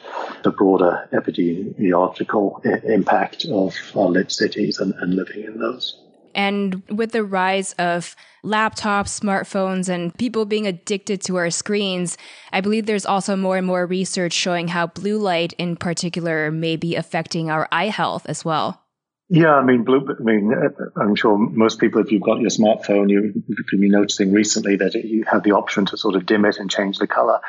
the 0.42 0.50
broader 0.50 1.08
epidemiological 1.12 2.64
impact 2.84 3.46
of 3.46 3.74
our 3.96 4.08
lit 4.08 4.30
cities 4.32 4.78
and, 4.78 4.94
and 4.94 5.14
living 5.14 5.44
in 5.44 5.58
those. 5.58 5.96
And 6.34 6.82
with 6.88 7.12
the 7.12 7.24
rise 7.24 7.72
of 7.74 8.14
laptops, 8.44 9.18
smartphones, 9.18 9.88
and 9.88 10.16
people 10.16 10.44
being 10.44 10.66
addicted 10.66 11.20
to 11.22 11.36
our 11.36 11.50
screens, 11.50 12.16
I 12.52 12.60
believe 12.60 12.86
there's 12.86 13.06
also 13.06 13.34
more 13.34 13.56
and 13.56 13.66
more 13.66 13.86
research 13.86 14.32
showing 14.32 14.68
how 14.68 14.86
blue 14.86 15.18
light 15.18 15.52
in 15.54 15.76
particular 15.76 16.50
may 16.50 16.76
be 16.76 16.94
affecting 16.94 17.50
our 17.50 17.66
eye 17.72 17.88
health 17.88 18.26
as 18.26 18.44
well. 18.44 18.84
Yeah, 19.30 19.54
I 19.54 19.62
mean, 19.62 19.84
blue, 19.84 20.06
I 20.08 20.22
mean, 20.22 20.54
uh, 20.54 20.84
I'm 20.98 21.14
sure 21.14 21.36
most 21.36 21.78
people, 21.78 22.00
if 22.00 22.10
you've 22.10 22.22
got 22.22 22.40
your 22.40 22.48
smartphone, 22.48 23.10
you, 23.10 23.44
have 23.58 23.80
been 23.80 23.90
noticing 23.90 24.32
recently 24.32 24.76
that 24.76 24.94
you 24.94 25.24
have 25.30 25.42
the 25.42 25.52
option 25.52 25.84
to 25.86 25.98
sort 25.98 26.16
of 26.16 26.24
dim 26.24 26.46
it 26.46 26.56
and 26.56 26.70
change 26.70 26.98
the 26.98 27.06
color 27.06 27.40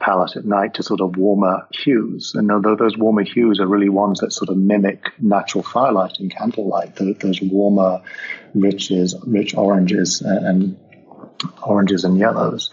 palette 0.00 0.36
at 0.36 0.44
night 0.44 0.74
to 0.74 0.82
sort 0.82 1.00
of 1.00 1.16
warmer 1.16 1.68
hues. 1.70 2.32
And 2.34 2.50
although 2.50 2.74
those 2.74 2.98
warmer 2.98 3.22
hues 3.22 3.60
are 3.60 3.68
really 3.68 3.88
ones 3.88 4.18
that 4.18 4.32
sort 4.32 4.48
of 4.48 4.56
mimic 4.56 5.12
natural 5.20 5.62
firelight 5.62 6.18
and 6.18 6.28
candlelight, 6.28 6.96
those 6.96 7.40
warmer, 7.40 8.02
riches, 8.54 9.14
rich 9.24 9.54
oranges 9.54 10.22
and 10.22 10.76
oranges 11.62 12.02
and 12.02 12.18
yellows, 12.18 12.70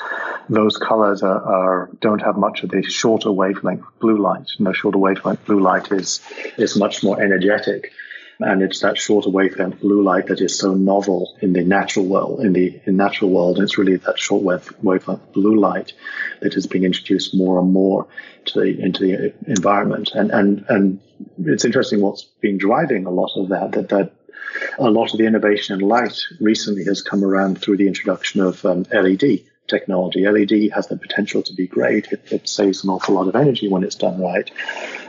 those 0.50 0.77
colors 0.77 1.22
are, 1.22 1.41
are, 1.41 1.89
don't 2.01 2.24
have 2.24 2.36
much 2.36 2.63
of 2.63 2.72
the 2.72 2.81
shorter 2.81 3.31
wavelength 3.31 3.86
blue 4.00 4.19
light. 4.19 4.50
You 4.57 4.65
know, 4.65 4.74
shorter 4.74 4.98
wavelength 4.98 5.45
blue 5.45 5.60
light 5.60 5.91
is 5.91 6.22
is 6.57 6.75
much 6.75 7.03
more 7.03 7.22
energetic 7.22 7.91
and 8.39 8.62
it's 8.62 8.82
that 8.82 8.98
shorter 8.98 9.30
wavelength 9.30 9.80
blue 9.80 10.04
light 10.04 10.27
that 10.27 10.42
is 10.42 10.58
so 10.58 10.74
novel 10.74 11.38
in 11.42 11.54
the 11.54 11.63
natural 11.63 12.06
world. 12.06 12.42
In 12.42 12.54
the 12.54 12.80
in 12.86 12.98
natural 12.98 13.30
world, 13.30 13.60
it's 13.60 13.77
really 13.77 13.96
that 13.98 14.20
short 14.20 14.44
wavelength 14.82 15.32
blue 15.34 15.60
light 15.60 15.94
that 16.42 16.56
is 16.56 16.68
being 16.68 16.84
introduced 16.84 17.34
more 17.34 17.60
and 17.60 17.72
more 17.72 18.08
to 18.46 18.60
the, 18.60 18.82
into 18.82 19.06
the 19.06 19.34
environment. 19.48 20.12
And 20.13 20.32
and 20.32 20.65
and 20.70 21.00
it's 21.39 21.65
interesting 21.65 22.01
what's 22.01 22.24
been 22.42 22.58
driving 22.58 23.06
a 23.06 23.12
lot 23.12 23.32
of 23.36 23.50
that. 23.50 23.72
That 23.72 23.89
that 23.89 24.12
a 24.80 24.89
lot 24.89 25.12
of 25.12 25.18
the 25.18 25.25
innovation 25.25 25.80
in 25.80 25.88
light 25.88 26.20
recently 26.39 26.86
has 26.86 27.01
come 27.01 27.24
around 27.24 27.62
through 27.62 27.77
the 27.77 27.88
introduction 27.88 28.42
of 28.42 28.65
um, 28.65 28.86
LED 28.92 29.42
technology. 29.67 30.27
LED 30.27 30.72
has 30.74 30.88
the 30.88 30.98
potential 30.98 31.41
to 31.43 31.53
be 31.53 31.67
great. 31.67 32.12
It, 32.12 32.31
it, 32.31 32.50
saves 32.50 32.84
an 32.84 32.89
awful 32.89 33.15
lot 33.15 33.27
of 33.27 33.36
energy 33.36 33.67
when 33.67 33.84
it's 33.84 33.95
done 33.95 34.22
right, 34.22 34.50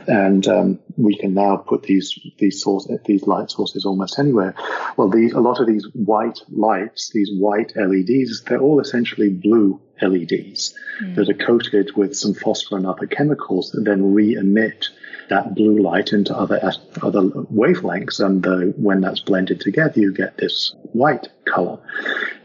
and 0.07 0.47
um, 0.47 0.79
we 0.95 1.17
can 1.17 1.33
now 1.33 1.57
put 1.57 1.83
these 1.83 2.17
these 2.37 2.61
source 2.61 2.87
these 3.05 3.27
light 3.27 3.51
sources 3.51 3.85
almost 3.85 4.19
anywhere. 4.19 4.55
Well, 4.95 5.09
these 5.09 5.33
a 5.33 5.39
lot 5.39 5.59
of 5.59 5.67
these 5.67 5.87
white 5.93 6.39
lights, 6.49 7.11
these 7.13 7.29
white 7.31 7.73
LEDs, 7.75 8.43
they're 8.43 8.59
all 8.59 8.79
essentially 8.79 9.29
blue 9.29 9.79
LEDs 10.01 10.73
mm. 11.01 11.15
that 11.15 11.29
are 11.29 11.45
coated 11.45 11.95
with 11.95 12.15
some 12.15 12.33
phosphor 12.33 12.77
and 12.77 12.85
other 12.85 13.07
chemicals 13.07 13.71
that 13.71 13.83
then 13.83 14.13
re-emit 14.13 14.89
that 15.29 15.55
blue 15.55 15.79
light 15.81 16.13
into 16.13 16.35
other 16.35 16.59
other 17.01 17.21
wavelengths, 17.21 18.23
and 18.23 18.43
the, 18.43 18.73
when 18.77 19.01
that's 19.01 19.19
blended 19.19 19.61
together, 19.61 19.99
you 19.99 20.13
get 20.13 20.37
this 20.37 20.73
white 20.93 21.29
color. 21.45 21.79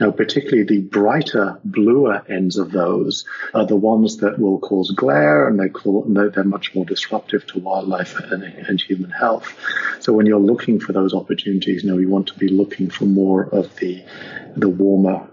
Now, 0.01 0.11
particularly 0.11 0.65
the 0.65 0.81
brighter, 0.81 1.59
bluer 1.65 2.25
ends 2.29 2.59
of 2.59 2.73
those 2.73 3.25
are 3.55 3.67
the 3.67 3.77
ones 3.77 4.19
that 4.19 4.39
will 4.39 4.59
cause 4.59 4.91
glare, 4.91 5.49
and 5.49 5.59
they 5.59 5.69
call, 5.69 6.05
they're 6.07 6.45
much 6.45 6.75
more 6.75 6.85
disruptive 6.85 7.47
to 7.49 7.61
wildlife 7.61 8.19
and, 8.19 8.43
and 8.43 8.81
human 8.81 9.11
health. 9.11 9.53
So, 10.01 10.12
when 10.12 10.27
you're 10.27 10.41
looking 10.41 10.81
for 10.81 10.93
those 10.93 11.15
opportunities, 11.15 11.85
you 11.85 11.91
know, 11.91 11.99
you 11.99 12.09
want 12.09 12.29
to 12.29 12.39
be 12.39 12.49
looking 12.49 12.91
for 12.91 13.05
more 13.05 13.45
of 13.45 13.75
the 13.77 14.03
the 14.57 14.69
warmer 14.69 15.32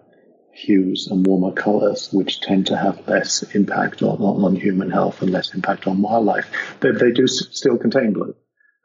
hues 0.59 1.07
and 1.07 1.25
warmer 1.25 1.53
colors, 1.53 2.09
which 2.11 2.41
tend 2.41 2.67
to 2.67 2.77
have 2.77 3.07
less 3.07 3.43
impact 3.55 4.01
on, 4.01 4.19
on 4.21 4.55
human 4.55 4.91
health 4.91 5.21
and 5.21 5.31
less 5.31 5.53
impact 5.53 5.87
on 5.87 6.01
wildlife. 6.01 6.49
But 6.79 6.99
they 6.99 7.11
do 7.11 7.27
still 7.27 7.77
contain 7.77 8.13
blue, 8.13 8.35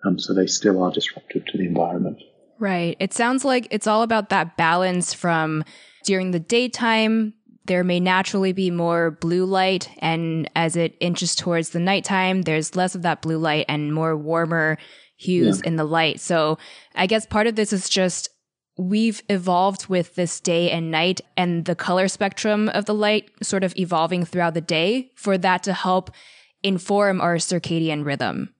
um, 0.04 0.18
so 0.18 0.34
they 0.34 0.46
still 0.46 0.82
are 0.82 0.92
disruptive 0.92 1.44
to 1.46 1.58
the 1.58 1.66
environment. 1.66 2.18
Right. 2.58 2.96
It 3.00 3.12
sounds 3.12 3.44
like 3.44 3.66
it's 3.70 3.86
all 3.86 4.02
about 4.02 4.28
that 4.28 4.56
balance 4.56 5.12
from 5.12 5.64
during 6.04 6.30
the 6.30 6.38
daytime, 6.38 7.34
there 7.66 7.82
may 7.82 7.98
naturally 7.98 8.52
be 8.52 8.70
more 8.70 9.10
blue 9.10 9.44
light. 9.44 9.88
And 9.98 10.50
as 10.54 10.76
it 10.76 10.96
inches 11.00 11.34
towards 11.34 11.70
the 11.70 11.80
nighttime, 11.80 12.42
there's 12.42 12.76
less 12.76 12.94
of 12.94 13.02
that 13.02 13.22
blue 13.22 13.38
light 13.38 13.64
and 13.68 13.92
more 13.92 14.16
warmer 14.16 14.78
hues 15.16 15.60
yeah. 15.62 15.68
in 15.68 15.76
the 15.76 15.84
light. 15.84 16.20
So 16.20 16.58
I 16.94 17.06
guess 17.06 17.26
part 17.26 17.46
of 17.46 17.56
this 17.56 17.72
is 17.72 17.88
just 17.88 18.28
we've 18.76 19.22
evolved 19.28 19.86
with 19.86 20.14
this 20.14 20.40
day 20.40 20.70
and 20.70 20.90
night 20.90 21.20
and 21.36 21.64
the 21.64 21.74
color 21.74 22.08
spectrum 22.08 22.68
of 22.70 22.86
the 22.86 22.94
light 22.94 23.30
sort 23.42 23.64
of 23.64 23.76
evolving 23.76 24.24
throughout 24.24 24.54
the 24.54 24.60
day 24.60 25.10
for 25.14 25.38
that 25.38 25.62
to 25.62 25.72
help 25.72 26.10
inform 26.62 27.20
our 27.20 27.36
circadian 27.36 28.04
rhythm. 28.04 28.54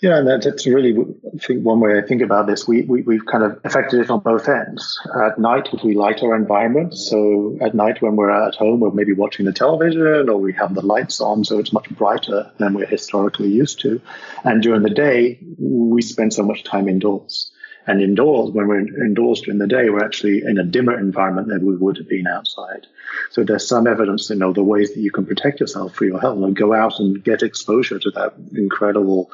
Yeah, 0.00 0.18
and 0.18 0.28
that's 0.28 0.66
really, 0.66 0.92
I 0.92 1.38
think, 1.38 1.64
one 1.64 1.80
way 1.80 1.96
I 1.96 2.02
think 2.02 2.20
about 2.20 2.46
this. 2.46 2.68
We, 2.68 2.82
we, 2.82 3.02
we've 3.02 3.24
kind 3.24 3.42
of 3.42 3.58
affected 3.64 4.00
it 4.00 4.10
on 4.10 4.20
both 4.20 4.48
ends. 4.48 5.00
At 5.24 5.38
night, 5.38 5.68
we 5.82 5.94
light 5.94 6.22
our 6.22 6.34
environment. 6.34 6.94
So 6.94 7.56
at 7.62 7.74
night, 7.74 8.02
when 8.02 8.16
we're 8.16 8.30
at 8.30 8.54
home, 8.54 8.80
we're 8.80 8.90
maybe 8.90 9.14
watching 9.14 9.46
the 9.46 9.52
television 9.52 10.28
or 10.28 10.36
we 10.36 10.52
have 10.54 10.74
the 10.74 10.84
lights 10.84 11.22
on, 11.22 11.44
so 11.44 11.58
it's 11.58 11.72
much 11.72 11.88
brighter 11.90 12.50
than 12.58 12.74
we're 12.74 12.86
historically 12.86 13.48
used 13.48 13.80
to. 13.80 14.00
And 14.42 14.62
during 14.62 14.82
the 14.82 14.90
day, 14.90 15.38
we 15.58 16.02
spend 16.02 16.34
so 16.34 16.42
much 16.42 16.64
time 16.64 16.88
indoors. 16.88 17.50
And 17.86 18.00
indoors, 18.00 18.50
when 18.50 18.66
we're 18.66 19.04
indoors 19.04 19.42
during 19.42 19.58
the 19.58 19.66
day, 19.66 19.90
we're 19.90 20.04
actually 20.04 20.42
in 20.42 20.58
a 20.58 20.64
dimmer 20.64 20.98
environment 20.98 21.48
than 21.48 21.66
we 21.66 21.76
would 21.76 21.98
have 21.98 22.08
been 22.08 22.26
outside. 22.26 22.86
So 23.30 23.44
there's 23.44 23.68
some 23.68 23.86
evidence, 23.86 24.30
you 24.30 24.36
know, 24.36 24.52
the 24.52 24.62
ways 24.62 24.94
that 24.94 25.00
you 25.00 25.10
can 25.10 25.26
protect 25.26 25.60
yourself 25.60 25.94
for 25.94 26.06
your 26.06 26.18
health 26.18 26.42
and 26.42 26.56
go 26.56 26.72
out 26.72 26.98
and 26.98 27.22
get 27.22 27.42
exposure 27.42 27.98
to 27.98 28.10
that 28.12 28.34
incredible, 28.54 29.30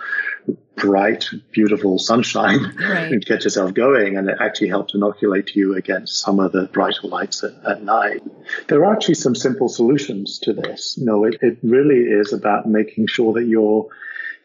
bright, 0.74 1.26
beautiful 1.52 1.98
sunshine 1.98 2.74
right. 2.80 3.12
and 3.12 3.24
get 3.24 3.44
yourself 3.44 3.72
going. 3.72 4.16
And 4.16 4.28
it 4.28 4.38
actually 4.40 4.68
helps 4.68 4.94
inoculate 4.94 5.54
you 5.54 5.76
against 5.76 6.20
some 6.20 6.40
of 6.40 6.50
the 6.50 6.64
brighter 6.66 7.06
lights 7.06 7.44
at, 7.44 7.54
at 7.64 7.84
night. 7.84 8.20
There 8.66 8.84
are 8.84 8.92
actually 8.92 9.14
some 9.14 9.36
simple 9.36 9.68
solutions 9.68 10.40
to 10.40 10.52
this. 10.52 10.96
You 10.98 11.06
know, 11.06 11.24
it, 11.24 11.38
it 11.40 11.58
really 11.62 12.00
is 12.00 12.32
about 12.32 12.66
making 12.66 13.06
sure 13.06 13.34
that 13.34 13.44
you're 13.44 13.88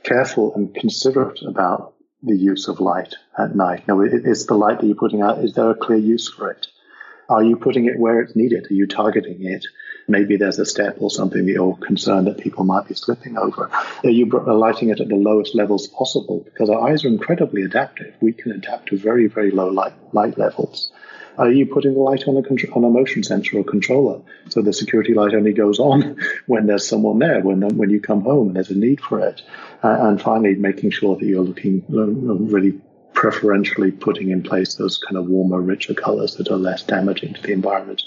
careful 0.04 0.54
and 0.54 0.74
considerate 0.76 1.42
about 1.42 1.95
the 2.26 2.38
use 2.38 2.68
of 2.68 2.80
light 2.80 3.16
at 3.38 3.56
night? 3.56 3.88
Now, 3.88 4.02
is 4.02 4.46
the 4.46 4.56
light 4.56 4.80
that 4.80 4.88
you're 4.88 4.96
putting 4.96 5.22
out, 5.22 5.44
is 5.44 5.54
there 5.54 5.70
a 5.70 5.76
clear 5.76 5.98
use 5.98 6.30
for 6.30 6.52
it? 6.52 6.68
Are 7.28 7.44
you 7.44 7.56
putting 7.56 7.86
it 7.86 7.98
where 7.98 8.20
it's 8.22 8.36
needed? 8.36 8.70
Are 8.70 8.74
you 8.74 8.86
targeting 8.86 9.44
it? 9.46 9.66
Maybe 10.08 10.38
there's 10.38 10.60
a 10.60 10.66
step 10.66 10.98
or 11.00 11.10
something 11.10 11.46
that 11.46 11.52
you're 11.52 11.76
concerned 11.78 12.28
that 12.28 12.38
people 12.38 12.64
might 12.64 12.88
be 12.88 12.94
slipping 12.94 13.38
over. 13.38 13.72
Are 14.04 14.10
you 14.10 14.28
lighting 14.28 14.90
it 14.90 15.00
at 15.00 15.08
the 15.08 15.16
lowest 15.16 15.56
levels 15.56 15.88
possible? 15.88 16.42
Because 16.46 16.70
our 16.70 16.88
eyes 16.88 17.04
are 17.04 17.08
incredibly 17.08 17.64
adaptive. 17.64 18.14
We 18.22 18.32
can 18.32 18.52
adapt 18.52 18.90
to 18.90 18.98
very, 18.98 19.26
very 19.26 19.50
low 19.50 19.70
light, 19.70 19.94
light 20.14 20.38
levels. 20.38 20.92
Are 21.38 21.52
you 21.52 21.66
putting 21.66 21.94
the 21.94 22.00
light 22.00 22.28
on 22.28 22.38
a, 22.38 22.42
on 22.72 22.84
a 22.84 22.90
motion 22.90 23.24
sensor 23.24 23.60
or 23.60 23.64
controller? 23.64 24.22
So 24.50 24.62
the 24.62 24.74
security 24.74 25.14
light 25.14 25.34
only 25.34 25.54
goes 25.54 25.80
on 25.80 26.18
when 26.46 26.68
there's 26.68 26.88
someone 26.88 27.20
there, 27.20 27.42
when, 27.42 27.62
when 27.78 27.90
you 27.90 28.00
come 28.00 28.22
home 28.22 28.48
and 28.48 28.56
there's 28.56 28.70
a 28.70 28.76
need 28.76 29.02
for 29.02 29.20
it. 29.20 29.42
Uh, 29.84 29.98
and 30.02 30.22
finally, 30.22 30.56
making 30.56 30.92
sure 30.92 31.16
that 31.16 31.26
you're 31.26 31.44
looking 31.44 31.84
really 31.90 32.80
preferentially 33.14 33.92
putting 33.92 34.30
in 34.30 34.44
place 34.44 34.76
those 34.76 34.98
kind 34.98 35.18
of 35.18 35.28
warmer, 35.28 35.62
richer 35.62 35.94
colors 35.94 36.36
that 36.36 36.50
are 36.52 36.58
less 36.58 36.84
damaging 36.84 37.34
to 37.34 37.42
the 37.42 37.52
environment. 37.52 38.04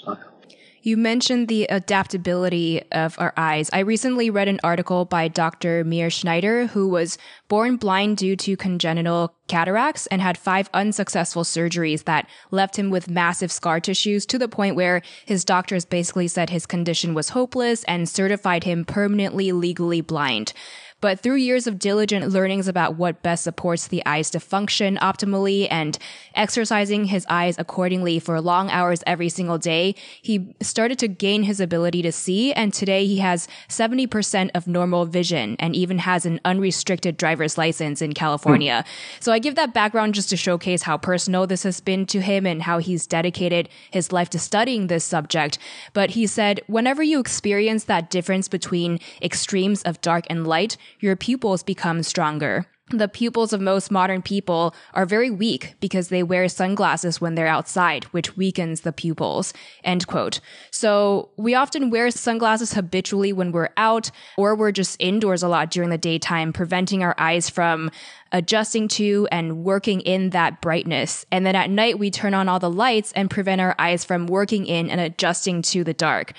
You 0.83 0.97
mentioned 0.97 1.49
the 1.49 1.65
adaptability 1.65 2.83
of 2.93 3.19
our 3.19 3.33
eyes. 3.37 3.69
I 3.73 3.81
recently 3.81 4.31
read 4.31 4.49
an 4.49 4.61
article 4.63 5.05
by 5.05 5.29
Dr. 5.29 5.85
Meir 5.85 6.09
Schneider, 6.09 6.69
who 6.69 6.89
was 6.89 7.19
born 7.49 7.77
blind 7.77 8.19
due 8.19 8.37
to 8.37 8.57
congenital 8.57 9.35
cataracts 9.49 10.07
and 10.09 10.23
had 10.23 10.39
five 10.39 10.71
unsuccessful 10.73 11.43
surgeries 11.43 12.05
that 12.05 12.29
left 12.51 12.79
him 12.79 12.91
with 12.91 13.11
massive 13.11 13.51
scar 13.51 13.81
tissues 13.81 14.25
to 14.27 14.39
the 14.39 14.49
point 14.49 14.77
where 14.77 15.03
his 15.25 15.45
doctors 15.45 15.85
basically 15.85 16.29
said 16.29 16.51
his 16.51 16.67
condition 16.67 17.15
was 17.15 17.31
hopeless 17.31 17.83
and 17.85 18.09
certified 18.09 18.65
him 18.65 18.85
permanently 18.85 19.51
legally 19.53 20.01
blind. 20.01 20.53
But 21.01 21.21
through 21.21 21.37
years 21.37 21.69
of 21.69 21.79
diligent 21.79 22.29
learnings 22.31 22.67
about 22.67 22.97
what 22.97 23.23
best 23.23 23.45
supports 23.45 23.87
the 23.87 24.05
eyes 24.05 24.31
to 24.31 24.41
function 24.41 24.97
optimally 25.01 25.69
and 25.71 25.97
exercising 26.35 27.05
his 27.05 27.25
eyes 27.31 27.57
accordingly 27.57 28.19
for 28.19 28.41
long 28.41 28.69
hours 28.71 29.05
every 29.07 29.29
single 29.29 29.59
day, 29.59 29.95
he 30.21 30.55
started 30.61 30.99
to 30.99 31.07
gain 31.07 31.45
his 31.45 31.61
ability 31.61 32.03
to 32.03 32.11
see. 32.11 32.53
And 32.53 32.75
today 32.75 33.07
he 33.07 33.19
has 33.19 33.47
70% 33.69 34.51
of 34.55 34.67
normal 34.67 35.07
vision 35.07 35.55
and 35.61 35.77
even 35.77 35.99
has 35.99 36.27
an 36.27 36.41
unrestricted 36.45 37.17
driver's 37.17 37.57
license 37.57 38.03
in 38.03 38.13
California. 38.13 38.85
Mm. 38.85 39.23
So 39.23 39.33
I 39.33 39.39
give 39.39 39.55
that 39.55 39.73
background 39.73 40.15
just 40.15 40.31
to 40.31 40.37
showcase 40.37 40.83
how 40.83 40.99
personal 40.99 41.47
this 41.47 41.63
has 41.63 41.81
been 41.81 42.07
to 42.07 42.21
him 42.21 42.45
and 42.45 42.63
how 42.63 42.79
he's 42.79 43.07
dedicated 43.07 43.69
his 43.93 44.11
life 44.11 44.31
to 44.31 44.39
studying 44.39 44.89
this 44.89 45.05
subject. 45.05 45.59
But 45.93 46.11
he 46.11 46.27
said, 46.27 46.61
whenever 46.67 47.05
you 47.05 47.21
experience 47.21 47.85
that 47.85 48.11
difference 48.11 48.49
between 48.49 48.99
extremes 49.23 49.83
of 49.83 50.01
dark 50.01 50.25
and 50.29 50.45
light, 50.45 50.77
your 51.01 51.17
pupils 51.17 51.63
become 51.63 52.03
stronger. 52.03 52.67
The 52.91 53.09
pupils 53.09 53.53
of 53.53 53.61
most 53.61 53.91
modern 53.91 54.23
people 54.23 54.75
are 54.95 55.05
very 55.05 55.31
weak 55.31 55.75
because 55.79 56.09
they 56.09 56.23
wear 56.23 56.49
sunglasses 56.49 57.21
when 57.21 57.35
they're 57.35 57.47
outside, 57.47 58.05
which 58.05 58.35
weakens 58.35 58.81
the 58.81 58.93
pupils. 58.93 59.53
End 59.85 60.07
quote. 60.07 60.41
So 60.71 61.29
we 61.37 61.55
often 61.55 61.91
wear 61.91 62.11
sunglasses 62.11 62.73
habitually 62.73 63.35
when 63.35 63.53
we're 63.53 63.69
out 63.77 64.11
or 64.39 64.55
we're 64.55 64.73
just 64.73 64.97
indoors 65.01 65.43
a 65.43 65.49
lot 65.49 65.71
during 65.71 65.91
the 65.91 65.99
daytime, 65.99 66.51
preventing 66.51 67.03
our 67.03 67.15
eyes 67.19 67.51
from 67.51 67.91
adjusting 68.33 68.89
to 68.89 69.29
and 69.31 69.65
working 69.65 70.01
in 70.01 70.31
that 70.31 70.63
brightness. 70.63 71.27
And 71.31 71.45
then 71.45 71.57
at 71.57 71.69
night, 71.69 71.99
we 71.99 72.11
turn 72.11 72.33
on 72.33 72.49
all 72.49 72.59
the 72.59 72.71
lights 72.71 73.13
and 73.13 73.29
prevent 73.29 73.61
our 73.61 73.75
eyes 73.79 74.03
from 74.03 74.27
working 74.27 74.65
in 74.65 74.89
and 74.89 75.01
adjusting 75.01 75.61
to 75.63 75.85
the 75.85 75.95
dark. 75.95 76.33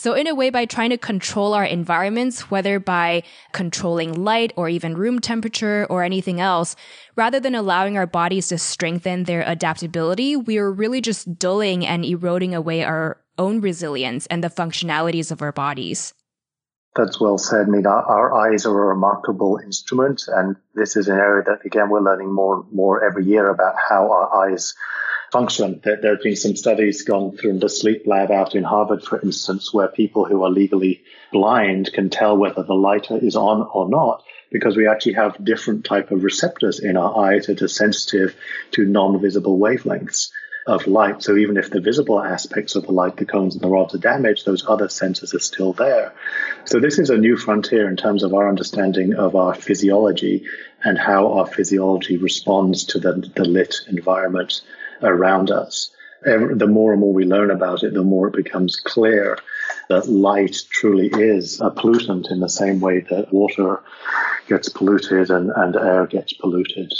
So 0.00 0.14
in 0.14 0.26
a 0.26 0.34
way, 0.34 0.48
by 0.48 0.64
trying 0.64 0.88
to 0.90 0.96
control 0.96 1.52
our 1.52 1.62
environments, 1.62 2.50
whether 2.50 2.80
by 2.80 3.22
controlling 3.52 4.24
light 4.24 4.50
or 4.56 4.66
even 4.70 4.96
room 4.96 5.18
temperature 5.18 5.86
or 5.90 6.02
anything 6.02 6.40
else, 6.40 6.74
rather 7.16 7.38
than 7.38 7.54
allowing 7.54 7.98
our 7.98 8.06
bodies 8.06 8.48
to 8.48 8.56
strengthen 8.56 9.24
their 9.24 9.42
adaptability, 9.46 10.36
we 10.36 10.56
are 10.56 10.72
really 10.72 11.02
just 11.02 11.38
dulling 11.38 11.86
and 11.86 12.06
eroding 12.06 12.54
away 12.54 12.82
our 12.82 13.20
own 13.36 13.60
resilience 13.60 14.24
and 14.28 14.42
the 14.42 14.48
functionalities 14.48 15.30
of 15.30 15.42
our 15.42 15.52
bodies. 15.52 16.14
That's 16.96 17.20
well 17.20 17.36
said. 17.36 17.66
Our, 17.68 17.84
our, 17.84 18.32
eyes 18.32 18.64
are 18.64 18.70
a 18.70 18.94
remarkable 18.94 19.60
instrument, 19.62 20.22
and 20.28 20.56
this 20.74 20.96
is 20.96 21.08
an 21.08 21.18
area 21.18 21.44
that, 21.44 21.66
again, 21.66 21.90
we're 21.90 22.00
learning 22.00 22.32
more 22.32 22.60
and 22.60 22.72
more 22.72 23.04
every 23.04 23.26
year 23.26 23.50
about 23.50 23.74
how 23.76 24.10
our 24.10 24.48
eyes 24.48 24.74
function. 25.30 25.80
There, 25.82 26.00
there 26.00 26.14
have 26.14 26.22
been 26.22 26.36
some 26.36 26.56
studies 26.56 27.02
gone 27.02 27.36
through 27.36 27.50
in 27.50 27.60
the 27.60 27.68
sleep 27.68 28.06
lab 28.06 28.30
out 28.30 28.54
in 28.54 28.64
Harvard, 28.64 29.02
for 29.02 29.20
instance, 29.20 29.72
where 29.72 29.88
people 29.88 30.24
who 30.24 30.42
are 30.44 30.50
legally 30.50 31.02
blind 31.32 31.92
can 31.92 32.10
tell 32.10 32.36
whether 32.36 32.62
the 32.62 32.74
light 32.74 33.10
is 33.10 33.36
on 33.36 33.62
or 33.72 33.88
not 33.88 34.22
because 34.50 34.76
we 34.76 34.88
actually 34.88 35.12
have 35.12 35.44
different 35.44 35.84
type 35.84 36.10
of 36.10 36.24
receptors 36.24 36.80
in 36.80 36.96
our 36.96 37.26
eyes 37.26 37.46
that 37.46 37.62
are 37.62 37.68
sensitive 37.68 38.34
to 38.72 38.84
non-visible 38.84 39.58
wavelengths 39.58 40.30
of 40.66 40.86
light. 40.86 41.22
So 41.22 41.36
even 41.36 41.56
if 41.56 41.70
the 41.70 41.80
visible 41.80 42.20
aspects 42.22 42.74
of 42.74 42.84
the 42.84 42.92
light, 42.92 43.16
the 43.16 43.24
cones 43.24 43.54
and 43.54 43.62
the 43.62 43.68
rods 43.68 43.94
are 43.94 43.98
damaged, 43.98 44.44
those 44.44 44.66
other 44.66 44.88
sensors 44.88 45.34
are 45.34 45.40
still 45.40 45.72
there. 45.72 46.12
So 46.64 46.80
this 46.80 46.98
is 46.98 47.10
a 47.10 47.16
new 47.16 47.36
frontier 47.36 47.88
in 47.88 47.96
terms 47.96 48.22
of 48.22 48.34
our 48.34 48.48
understanding 48.48 49.14
of 49.14 49.36
our 49.36 49.54
physiology 49.54 50.44
and 50.82 50.98
how 50.98 51.32
our 51.32 51.46
physiology 51.46 52.16
responds 52.16 52.84
to 52.86 52.98
the, 52.98 53.30
the 53.34 53.44
lit 53.44 53.76
environment 53.88 54.60
around 55.02 55.50
us. 55.50 55.90
The 56.22 56.66
more 56.66 56.92
and 56.92 57.00
more 57.00 57.14
we 57.14 57.24
learn 57.24 57.50
about 57.50 57.82
it, 57.82 57.94
the 57.94 58.02
more 58.02 58.28
it 58.28 58.36
becomes 58.36 58.76
clear 58.76 59.38
that 59.88 60.08
light 60.08 60.56
truly 60.68 61.08
is 61.08 61.60
a 61.60 61.70
pollutant 61.70 62.30
in 62.30 62.40
the 62.40 62.48
same 62.48 62.80
way 62.80 63.00
that 63.10 63.32
water 63.32 63.82
gets 64.46 64.68
polluted 64.68 65.30
and, 65.30 65.50
and 65.50 65.76
air 65.76 66.06
gets 66.06 66.34
polluted. 66.34 66.92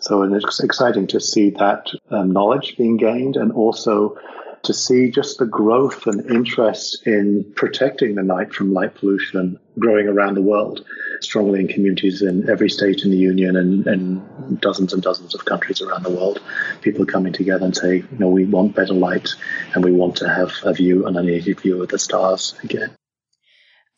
So 0.00 0.22
it's 0.22 0.60
exciting 0.60 1.08
to 1.08 1.20
see 1.20 1.50
that 1.50 1.88
um, 2.10 2.30
knowledge 2.30 2.76
being 2.76 2.96
gained 2.96 3.36
and 3.36 3.50
also 3.50 4.16
to 4.62 4.74
see 4.74 5.10
just 5.10 5.38
the 5.38 5.46
growth 5.46 6.06
and 6.06 6.30
interest 6.30 7.06
in 7.06 7.44
protecting 7.56 8.14
the 8.14 8.22
night 8.22 8.52
from 8.52 8.72
light 8.72 8.94
pollution 8.94 9.58
growing 9.78 10.06
around 10.06 10.34
the 10.34 10.42
world 10.42 10.84
strongly 11.20 11.60
in 11.60 11.68
communities 11.68 12.22
in 12.22 12.48
every 12.48 12.68
state 12.68 13.02
in 13.04 13.10
the 13.10 13.16
union 13.16 13.56
and, 13.56 13.86
and 13.86 14.60
dozens 14.60 14.92
and 14.92 15.02
dozens 15.02 15.34
of 15.34 15.44
countries 15.44 15.80
around 15.80 16.02
the 16.02 16.10
world. 16.10 16.40
People 16.82 17.06
coming 17.06 17.32
together 17.32 17.64
and 17.64 17.76
saying, 17.76 18.08
you 18.10 18.18
know, 18.18 18.28
we 18.28 18.44
want 18.44 18.74
better 18.74 18.94
light 18.94 19.28
and 19.74 19.84
we 19.84 19.92
want 19.92 20.16
to 20.16 20.28
have 20.28 20.52
a 20.64 20.72
view, 20.72 21.06
an 21.06 21.16
unaided 21.16 21.60
view 21.60 21.82
of 21.82 21.88
the 21.88 21.98
stars 21.98 22.54
again. 22.62 22.90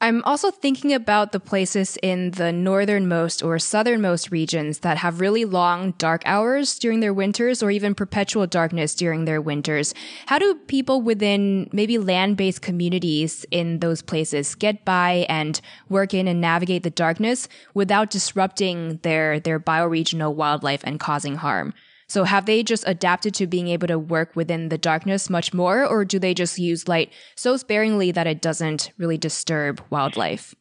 I'm 0.02 0.22
also 0.24 0.50
thinking 0.50 0.94
about 0.94 1.32
the 1.32 1.40
places 1.40 1.98
in 2.02 2.30
the 2.30 2.52
northernmost 2.52 3.42
or 3.42 3.58
southernmost 3.58 4.30
regions 4.30 4.78
that 4.78 4.96
have 4.96 5.20
really 5.20 5.44
long 5.44 5.90
dark 5.98 6.22
hours 6.24 6.78
during 6.78 7.00
their 7.00 7.12
winters 7.12 7.62
or 7.62 7.70
even 7.70 7.94
perpetual 7.94 8.46
darkness 8.46 8.94
during 8.94 9.26
their 9.26 9.42
winters. 9.42 9.92
How 10.24 10.38
do 10.38 10.54
people 10.54 11.02
within 11.02 11.68
maybe 11.70 11.98
land 11.98 12.38
based 12.38 12.62
communities 12.62 13.44
in 13.50 13.80
those 13.80 14.00
places 14.00 14.54
get 14.54 14.86
by 14.86 15.26
and 15.28 15.60
work 15.90 16.14
in 16.14 16.26
and 16.28 16.40
navigate 16.40 16.82
the 16.82 16.88
darkness 16.88 17.46
without 17.74 18.08
disrupting 18.08 19.00
their, 19.02 19.38
their 19.38 19.60
bioregional 19.60 20.34
wildlife 20.34 20.80
and 20.82 20.98
causing 20.98 21.36
harm? 21.36 21.74
So 22.11 22.25
have 22.25 22.46
they 22.46 22.64
just 22.64 22.83
adapted 22.88 23.35
to 23.35 23.46
being 23.46 23.68
able 23.68 23.87
to 23.87 23.96
work 23.96 24.35
within 24.35 24.68
the 24.68 24.77
darkness 24.77 25.31
much 25.31 25.55
more, 25.55 25.87
or 25.87 26.05
do 26.05 26.18
they 26.18 26.35
just 26.35 26.59
use 26.59 26.88
light 26.88 27.12
so 27.37 27.57
sparingly 27.57 28.11
that 28.11 28.27
it 28.27 28.42
doesn't 28.42 28.90
really 28.99 29.16
disturb 29.16 29.81
wildlife? 29.90 30.53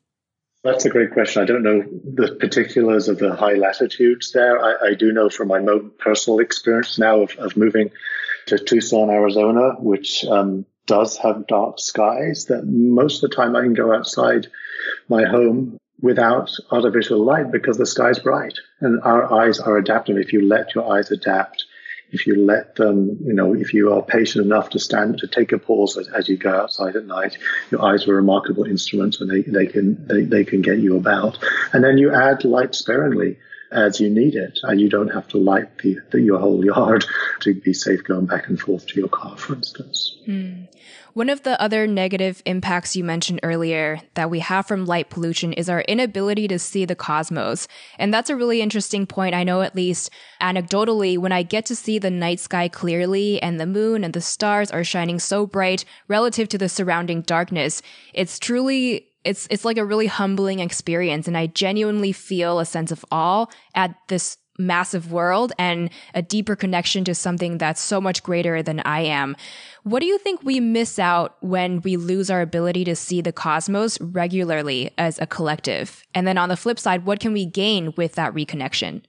That's 0.64 0.86
a 0.86 0.92
great 0.92 1.12
question. 1.12 1.42
I 1.42 1.48
don't 1.48 1.64
know 1.64 1.82
the 2.04 2.36
particulars 2.40 3.08
of 3.08 3.18
the 3.18 3.36
high 3.36 3.56
latitudes 3.56 4.32
there. 4.32 4.64
I, 4.64 4.90
I 4.90 4.94
do 4.94 5.12
know 5.12 5.28
from 5.28 5.48
my 5.48 5.58
own 5.58 5.90
personal 5.98 6.38
experience 6.38 7.00
now 7.00 7.22
of, 7.22 7.32
of 7.40 7.58
moving 7.58 7.90
to 8.46 8.60
Tucson, 8.60 9.10
Arizona, 9.10 9.72
which 9.80 10.24
um, 10.26 10.68
does 10.86 11.18
have 11.18 11.48
dark 11.48 11.80
skies, 11.80 12.46
that 12.46 12.68
most 12.68 13.24
of 13.24 13.32
the 13.32 13.36
time 13.36 13.56
I 13.56 13.62
can 13.62 13.74
go 13.74 13.92
outside 13.92 14.46
my 15.08 15.26
home 15.26 15.79
without 16.02 16.52
artificial 16.72 17.24
light 17.24 17.52
because 17.52 17.78
the 17.78 17.86
sky's 17.86 18.20
bright 18.20 18.58
and 18.80 19.02
our 19.04 19.32
eyes 19.42 19.60
are 19.60 19.78
adaptive. 19.78 20.18
If 20.18 20.34
you 20.34 20.42
let 20.42 20.74
your 20.76 20.92
eyes 20.94 21.12
adapt, 21.12 21.66
if 22.12 22.26
you 22.26 22.44
let 22.44 22.76
them, 22.76 23.20
you 23.24 23.34
know, 23.34 23.54
if 23.54 23.74
you 23.74 23.94
are 23.94 24.02
patient 24.02 24.46
enough 24.46 24.70
to 24.72 24.80
stand, 24.80 25.20
to 25.20 25.28
take 25.28 25.52
a 25.52 25.60
pause 25.60 25.98
as, 25.98 26.08
as 26.08 26.28
you 26.28 26.38
go 26.38 26.54
outside 26.54 26.96
at 26.96 27.06
night, 27.06 27.38
your 27.70 27.84
eyes 27.84 28.08
are 28.08 28.16
remarkable 28.16 28.64
instruments 28.64 29.22
and 29.22 29.30
they, 29.30 29.42
they 29.42 29.68
can, 29.68 30.08
they, 30.08 30.22
they 30.24 30.44
can 30.44 30.62
get 30.62 30.80
you 30.80 30.98
about. 30.98 31.38
And 31.74 31.84
then 31.84 31.98
you 31.98 32.14
add 32.14 32.46
light 32.46 32.74
sparingly 32.74 33.38
as 33.72 34.00
you 34.00 34.10
need 34.10 34.36
it. 34.36 34.60
And 34.64 34.80
you 34.80 34.90
don't 34.90 35.10
have 35.10 35.28
to 35.30 35.38
light 35.38 35.78
the, 35.80 35.98
the, 36.12 36.22
your 36.22 36.40
whole 36.40 36.64
yard 36.64 37.06
to 37.42 37.54
be 37.54 37.74
safe 37.74 38.04
going 38.04 38.26
back 38.26 38.48
and 38.48 38.60
forth 38.60 38.88
to 38.88 39.00
your 39.00 39.10
car, 39.10 39.38
for 39.38 39.56
instance. 39.56 40.18
Mm. 40.28 40.68
One 41.14 41.30
of 41.30 41.44
the 41.44 41.60
other 41.62 41.88
negative 41.88 42.42
impacts 42.46 42.96
you 42.96 43.04
mentioned 43.04 43.40
earlier 43.44 44.00
that 44.14 44.30
we 44.30 44.40
have 44.40 44.68
from 44.68 44.86
light 44.86 45.10
pollution 45.10 45.54
is 45.54 45.68
our 45.68 45.82
inability 45.82 46.48
to 46.48 46.60
see 46.60 46.86
the 46.86 46.96
cosmos. 46.96 47.68
And 47.98 48.14
that's 48.14 48.30
a 48.30 48.36
really 48.36 48.62
interesting 48.62 49.06
point. 49.06 49.36
I 49.36 49.44
know 49.44 49.62
at 49.62 49.76
least 49.76 50.12
anecdotally, 50.42 51.18
when 51.18 51.32
I 51.32 51.44
get 51.44 51.66
to 51.66 51.76
see 51.76 52.00
the 52.00 52.12
night 52.12 52.40
sky 52.40 52.68
clearly 52.68 53.42
and 53.42 53.60
the 53.60 53.66
moon 53.66 54.04
and 54.04 54.14
the 54.14 54.22
stars 54.22 54.72
are 54.72 54.84
shining 54.84 55.20
so 55.20 55.46
bright 55.46 55.84
relative 56.08 56.48
to 56.50 56.58
the 56.58 56.70
surrounding 56.70 57.22
darkness, 57.22 57.82
it's 58.14 58.40
truly 58.40 59.09
it's 59.24 59.48
it's 59.50 59.66
like 59.66 59.78
a 59.78 59.86
really 59.86 60.08
humbling 60.08 60.60
experience 60.60 61.28
and 61.28 61.38
I 61.38 61.48
genuinely 61.48 62.12
feel 62.12 62.60
a 62.60 62.66
sense 62.66 62.92
of 62.92 63.06
awe 63.12 63.46
at 63.76 63.96
this 64.08 64.38
massive 64.60 65.12
world 65.12 65.54
and 65.58 65.90
a 66.14 66.22
deeper 66.22 66.56
connection 66.56 67.04
to 67.06 67.16
something 67.16 67.58
that's 67.58 67.82
so 67.82 68.00
much 68.02 68.22
greater 68.22 68.62
than 68.62 68.82
I 68.82 69.02
am. 69.02 69.36
What 69.84 70.02
do 70.02 70.06
you 70.06 70.18
think 70.18 70.44
we 70.44 70.60
miss 70.60 71.00
out 71.00 71.38
when 71.40 71.82
we 71.82 71.96
lose 71.96 72.30
our 72.30 72.42
ability 72.42 72.84
to 72.84 72.96
see 72.96 73.22
the 73.22 73.32
cosmos 73.32 74.00
regularly 74.02 74.92
as 74.98 75.18
a 75.20 75.26
collective? 75.26 76.04
And 76.14 76.28
then 76.28 76.38
on 76.38 76.50
the 76.50 76.58
flip 76.58 76.78
side, 76.78 77.06
what 77.06 77.22
can 77.22 77.32
we 77.32 77.46
gain 77.46 77.94
with 77.96 78.16
that 78.16 78.34
reconnection? 78.34 79.04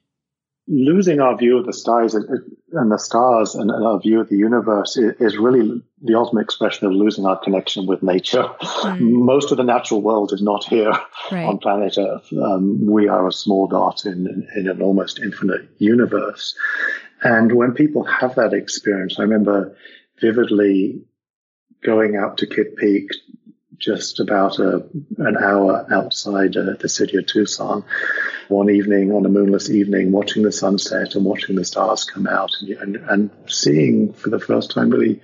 Losing 0.71 1.21
our 1.21 1.37
view 1.37 1.59
of 1.59 1.67
the 1.67 1.73
stars 1.73 2.15
and 2.15 2.93
the 2.93 2.99
stars 2.99 3.57
and 3.57 3.73
our 3.73 3.99
view 3.99 4.21
of 4.21 4.29
the 4.29 4.37
universe 4.37 4.97
is 4.97 5.37
really 5.37 5.83
the 6.03 6.15
ultimate 6.15 6.43
expression 6.43 6.87
of 6.87 6.93
losing 6.93 7.27
our 7.27 7.37
connection 7.39 7.87
with 7.87 8.05
nature. 8.05 8.45
Mm. 8.63 9.01
Most 9.25 9.51
of 9.51 9.57
the 9.57 9.65
natural 9.65 10.01
world 10.01 10.33
is 10.33 10.41
not 10.41 10.65
here 10.65 10.93
right. 11.33 11.45
on 11.45 11.59
planet 11.59 11.99
Earth. 11.99 12.33
Um, 12.33 12.87
we 12.87 13.09
are 13.09 13.27
a 13.27 13.33
small 13.33 13.67
dot 13.67 14.07
in, 14.07 14.47
in 14.55 14.69
an 14.69 14.81
almost 14.81 15.19
infinite 15.19 15.69
universe. 15.79 16.55
And 17.23 17.53
when 17.53 17.75
people 17.75 18.05
have 18.05 18.37
that 18.37 18.55
experience, 18.55 19.17
I 19.19 19.23
remember 19.23 19.77
vividly 20.21 21.03
going 21.83 22.15
out 22.17 22.39
to 22.39 22.47
Kitt 22.47 22.77
Peak 22.77 23.09
just 23.81 24.21
about 24.21 24.59
a, 24.59 24.85
an 25.19 25.37
hour 25.37 25.87
outside 25.91 26.57
uh, 26.57 26.75
the 26.79 26.89
city 26.89 27.17
of 27.17 27.27
Tucson 27.27 27.85
one 28.49 28.69
evening 28.69 29.11
on 29.13 29.25
a 29.25 29.29
moonless 29.29 29.71
evening, 29.71 30.13
watching 30.13 30.43
the 30.43 30.53
sunset 30.53 31.15
and 31.15 31.25
watching 31.25 31.57
the 31.57 31.65
stars 31.65 32.05
come 32.05 32.27
out 32.27 32.53
and, 32.61 32.71
and, 32.71 32.97
and 32.97 33.31
seeing 33.47 34.13
for 34.13 34.29
the 34.29 34.39
first 34.39 34.71
time 34.71 34.91
really 34.91 35.21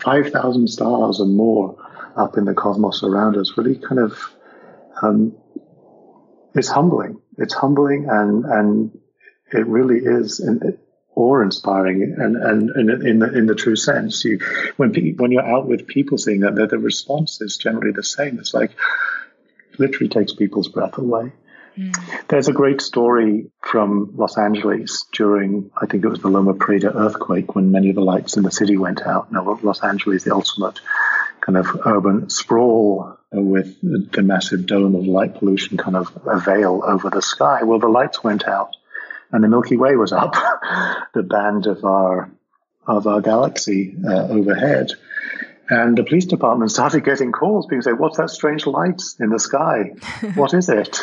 5,000 0.00 0.68
stars 0.68 1.20
and 1.20 1.34
more 1.34 1.76
up 2.16 2.36
in 2.36 2.44
the 2.44 2.54
cosmos 2.54 3.02
around 3.02 3.36
us 3.36 3.56
really 3.56 3.76
kind 3.76 4.00
of, 4.00 4.18
um, 5.00 5.34
it's 6.54 6.68
humbling. 6.68 7.20
It's 7.38 7.54
humbling 7.54 8.08
and, 8.10 8.44
and 8.44 8.98
it 9.52 9.66
really 9.66 10.00
is 10.00 10.40
an, 10.40 10.78
awe-inspiring 11.20 12.14
and, 12.18 12.36
and, 12.36 12.70
and 12.70 13.06
in 13.06 13.18
the 13.18 13.36
in 13.36 13.46
the 13.46 13.54
true 13.54 13.76
sense. 13.76 14.24
You 14.24 14.40
when 14.76 14.94
when 15.16 15.32
you're 15.32 15.46
out 15.46 15.66
with 15.66 15.86
people 15.86 16.18
seeing 16.18 16.40
that, 16.40 16.54
the, 16.54 16.66
the 16.66 16.78
response 16.78 17.40
is 17.40 17.56
generally 17.56 17.92
the 17.92 18.02
same. 18.02 18.38
It's 18.38 18.54
like 18.54 18.72
literally 19.78 20.08
takes 20.08 20.32
people's 20.32 20.68
breath 20.68 20.98
away. 20.98 21.32
Mm. 21.76 21.94
There's 22.28 22.48
a 22.48 22.52
great 22.52 22.80
story 22.80 23.50
from 23.62 24.12
Los 24.16 24.36
Angeles 24.36 25.06
during, 25.12 25.70
I 25.80 25.86
think 25.86 26.04
it 26.04 26.08
was 26.08 26.20
the 26.20 26.28
Loma 26.28 26.54
Prieta 26.54 26.92
earthquake, 26.94 27.54
when 27.54 27.70
many 27.70 27.90
of 27.90 27.94
the 27.94 28.02
lights 28.02 28.36
in 28.36 28.42
the 28.42 28.50
city 28.50 28.76
went 28.76 29.02
out. 29.02 29.32
Now, 29.32 29.58
Los 29.62 29.82
Angeles, 29.82 30.24
the 30.24 30.34
ultimate 30.34 30.80
kind 31.40 31.56
of 31.56 31.66
urban 31.86 32.28
sprawl 32.28 33.16
with 33.32 33.80
the 34.12 34.22
massive 34.22 34.66
dome 34.66 34.94
of 34.94 35.06
light 35.06 35.36
pollution 35.36 35.76
kind 35.76 35.96
of 35.96 36.10
a 36.26 36.40
veil 36.40 36.82
over 36.84 37.08
the 37.08 37.22
sky. 37.22 37.62
Well, 37.62 37.78
the 37.78 37.88
lights 37.88 38.22
went 38.22 38.46
out 38.46 38.76
and 39.32 39.44
the 39.44 39.48
Milky 39.48 39.76
Way 39.76 39.96
was 39.96 40.12
up, 40.12 40.34
the 41.14 41.22
band 41.22 41.66
of 41.66 41.84
our 41.84 42.30
of 42.86 43.06
our 43.06 43.20
galaxy 43.20 43.94
uh, 44.06 44.28
overhead. 44.28 44.92
And 45.68 45.96
the 45.96 46.02
police 46.02 46.24
department 46.26 46.72
started 46.72 47.04
getting 47.04 47.30
calls 47.30 47.66
being 47.66 47.82
say, 47.82 47.92
"What's 47.92 48.16
that 48.16 48.30
strange 48.30 48.66
light 48.66 49.00
in 49.20 49.30
the 49.30 49.38
sky? 49.38 49.92
what 50.34 50.52
is 50.52 50.68
it?" 50.68 51.00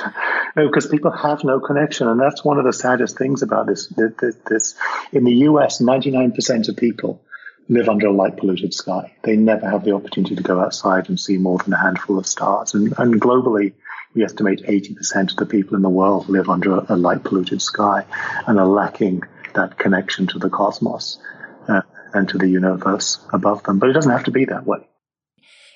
no, 0.56 0.68
because 0.68 0.88
people 0.88 1.12
have 1.12 1.44
no 1.46 1.62
connection, 1.62 2.08
and 2.08 2.20
that's 2.20 2.44
one 2.44 2.58
of 2.58 2.66
the 2.66 2.74
saddest 2.74 3.18
things 3.18 3.44
about 3.44 3.68
this. 3.68 3.88
This, 3.88 4.36
this 4.46 4.76
in 5.14 5.24
the 5.24 5.34
U.S., 5.50 5.80
ninety-nine 5.80 6.34
percent 6.34 6.68
of 6.68 6.76
people 6.76 7.22
live 7.70 7.90
under 7.90 8.08
a 8.08 8.12
light 8.12 8.38
polluted 8.38 8.74
sky. 8.74 9.14
They 9.24 9.36
never 9.36 9.70
have 9.70 9.84
the 9.84 9.94
opportunity 9.94 10.36
to 10.36 10.44
go 10.44 10.60
outside 10.60 11.10
and 11.10 11.20
see 11.20 11.38
more 11.38 11.60
than 11.60 11.74
a 11.74 11.82
handful 11.82 12.18
of 12.18 12.26
stars. 12.26 12.74
And, 12.74 12.94
and 12.98 13.22
globally, 13.22 13.74
we 14.18 14.24
estimate 14.24 14.64
80% 14.64 15.32
of 15.32 15.38
the 15.38 15.46
people 15.46 15.76
in 15.76 15.84
the 15.84 15.90
world 15.90 16.28
live 16.28 16.50
under 16.50 16.80
a, 16.90 16.96
light 16.96 17.24
polluted 17.24 17.62
sky 17.62 18.04
and 18.48 18.60
are 18.60 18.66
lacking 18.66 19.22
that 19.54 19.78
connection 19.78 20.26
to 20.28 20.40
the 20.40 20.50
cosmos 20.50 21.20
uh, 21.68 21.82
and 22.14 22.28
to 22.30 22.40
the 22.40 22.48
universe 22.48 23.20
above 23.32 23.62
them. 23.64 23.78
But 23.78 23.90
it 23.90 23.94
doesn't 23.94 24.12
have 24.12 24.24
to 24.24 24.32
be 24.32 24.46
that 24.46 24.66
way. 24.66 24.80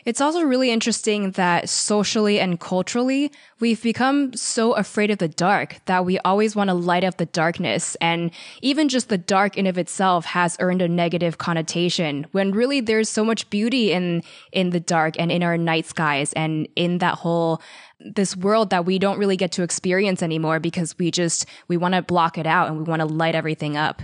It's 0.04 0.22
also 0.22 0.42
really 0.42 0.72
interesting 0.72 1.32
that 1.32 1.70
socially 1.70 2.40
and 2.40 2.60
culturally, 2.60 3.32
we've 3.60 3.82
become 3.82 4.34
so 4.34 4.74
afraid 4.74 5.12
of 5.12 5.20
the 5.20 5.28
dark 5.28 5.78
that 5.86 6.06
we 6.06 6.18
always 6.20 6.56
want 6.56 6.70
to 6.70 6.74
light 6.74 7.04
up 7.04 7.18
the 7.18 7.28
darkness. 7.28 7.96
And 8.02 8.32
even 8.62 8.90
just 8.90 9.10
the 9.10 9.18
dark 9.18 9.58
in 9.58 9.68
of 9.68 9.78
itself 9.78 10.26
has 10.26 10.58
earned 10.60 10.82
a 10.82 10.88
negative 10.88 11.38
connotation 11.38 12.26
when 12.32 12.52
really 12.52 12.80
there's 12.80 13.10
so 13.10 13.24
much 13.24 13.50
beauty 13.50 13.92
in, 13.92 14.24
in 14.52 14.72
the 14.72 14.80
dark 14.80 15.16
and 15.20 15.32
in 15.32 15.44
our 15.44 15.58
night 15.58 15.86
skies 15.86 16.34
and 16.34 16.68
in 16.76 16.98
that 16.98 17.16
whole 17.16 17.62
this 18.04 18.36
world 18.36 18.72
that 18.72 18.84
we 18.84 18.98
don't 18.98 19.20
really 19.20 19.38
get 19.38 19.52
to 19.52 19.62
experience 19.62 20.24
anymore 20.24 20.60
because 20.60 20.98
we 20.98 21.12
just 21.12 21.46
we 21.68 21.78
want 21.78 21.94
to 21.94 22.02
block 22.02 22.40
it 22.40 22.48
out 22.48 22.68
and 22.68 22.78
we 22.78 22.84
want 22.84 23.00
to 23.00 23.06
light 23.06 23.36
everything 23.36 23.78
up. 23.78 24.02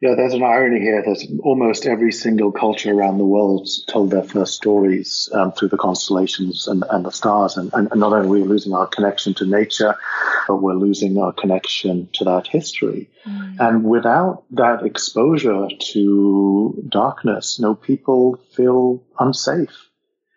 Yeah, 0.00 0.14
there's 0.16 0.34
an 0.34 0.44
irony 0.44 0.78
here 0.78 1.02
that 1.02 1.40
almost 1.42 1.84
every 1.84 2.12
single 2.12 2.52
culture 2.52 2.92
around 2.92 3.18
the 3.18 3.24
world 3.24 3.68
told 3.88 4.12
their 4.12 4.22
first 4.22 4.54
stories 4.54 5.28
um, 5.32 5.50
through 5.50 5.68
the 5.68 5.76
constellations 5.76 6.68
and, 6.68 6.84
and 6.88 7.04
the 7.04 7.10
stars. 7.10 7.56
And, 7.56 7.72
and, 7.74 7.88
not 7.96 8.12
only 8.12 8.28
are 8.28 8.42
we 8.42 8.42
losing 8.44 8.74
our 8.74 8.86
connection 8.86 9.34
to 9.34 9.46
nature, 9.46 9.96
but 10.46 10.62
we're 10.62 10.74
losing 10.74 11.18
our 11.18 11.32
connection 11.32 12.08
to 12.12 12.24
that 12.26 12.46
history. 12.46 13.10
Mm. 13.26 13.56
And 13.58 13.84
without 13.84 14.44
that 14.52 14.84
exposure 14.84 15.66
to 15.92 16.84
darkness, 16.88 17.58
you 17.58 17.64
know, 17.64 17.74
people 17.74 18.38
feel 18.54 19.02
unsafe 19.18 19.88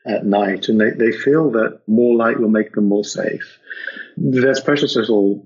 at 0.07 0.25
night 0.25 0.69
and 0.69 0.81
they, 0.81 0.89
they 0.89 1.11
feel 1.11 1.51
that 1.51 1.81
more 1.85 2.15
light 2.15 2.39
will 2.39 2.49
make 2.49 2.73
them 2.73 2.87
more 2.87 3.05
safe. 3.05 3.59
There's 4.17 4.59
precious 4.59 4.95
little 4.95 5.43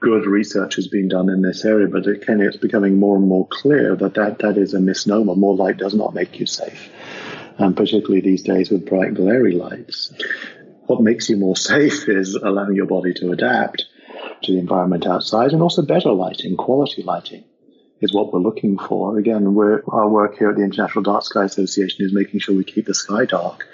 good 0.00 0.26
research 0.26 0.76
has 0.76 0.88
been 0.88 1.08
done 1.08 1.28
in 1.28 1.42
this 1.42 1.64
area, 1.64 1.88
but 1.88 2.06
it's 2.06 2.56
becoming 2.56 2.98
more 2.98 3.16
and 3.16 3.26
more 3.26 3.46
clear 3.48 3.96
that 3.96 4.14
that, 4.14 4.38
that 4.40 4.58
is 4.58 4.74
a 4.74 4.80
misnomer. 4.80 5.34
More 5.34 5.56
light 5.56 5.78
does 5.78 5.94
not 5.94 6.14
make 6.14 6.38
you 6.38 6.46
safe, 6.46 6.90
and 7.58 7.76
particularly 7.76 8.20
these 8.20 8.42
days 8.42 8.70
with 8.70 8.86
bright, 8.86 9.14
glary 9.14 9.52
lights. 9.52 10.12
What 10.86 11.02
makes 11.02 11.28
you 11.28 11.36
more 11.36 11.56
safe 11.72 12.08
is 12.08 12.34
allowing 12.34 12.76
your 12.76 12.86
body 12.86 13.14
to 13.14 13.32
adapt 13.32 13.84
to 14.42 14.52
the 14.52 14.58
environment 14.58 15.06
outside 15.06 15.52
and 15.52 15.62
also 15.62 15.82
better 15.82 16.12
lighting, 16.12 16.56
quality 16.56 17.02
lighting 17.02 17.44
is 18.00 18.12
what 18.12 18.32
we're 18.32 18.40
looking 18.40 18.78
for. 18.78 19.18
Again, 19.18 19.46
our 19.88 20.08
work 20.08 20.36
here 20.38 20.50
at 20.50 20.56
the 20.56 20.62
International 20.62 21.02
Dark 21.02 21.24
Sky 21.24 21.44
Association 21.44 22.04
is 22.04 22.12
making 22.12 22.40
sure 22.40 22.54
we 22.54 22.64
keep 22.64 22.86
the 22.86 22.94
sky 22.94 23.24
dark. 23.24 23.66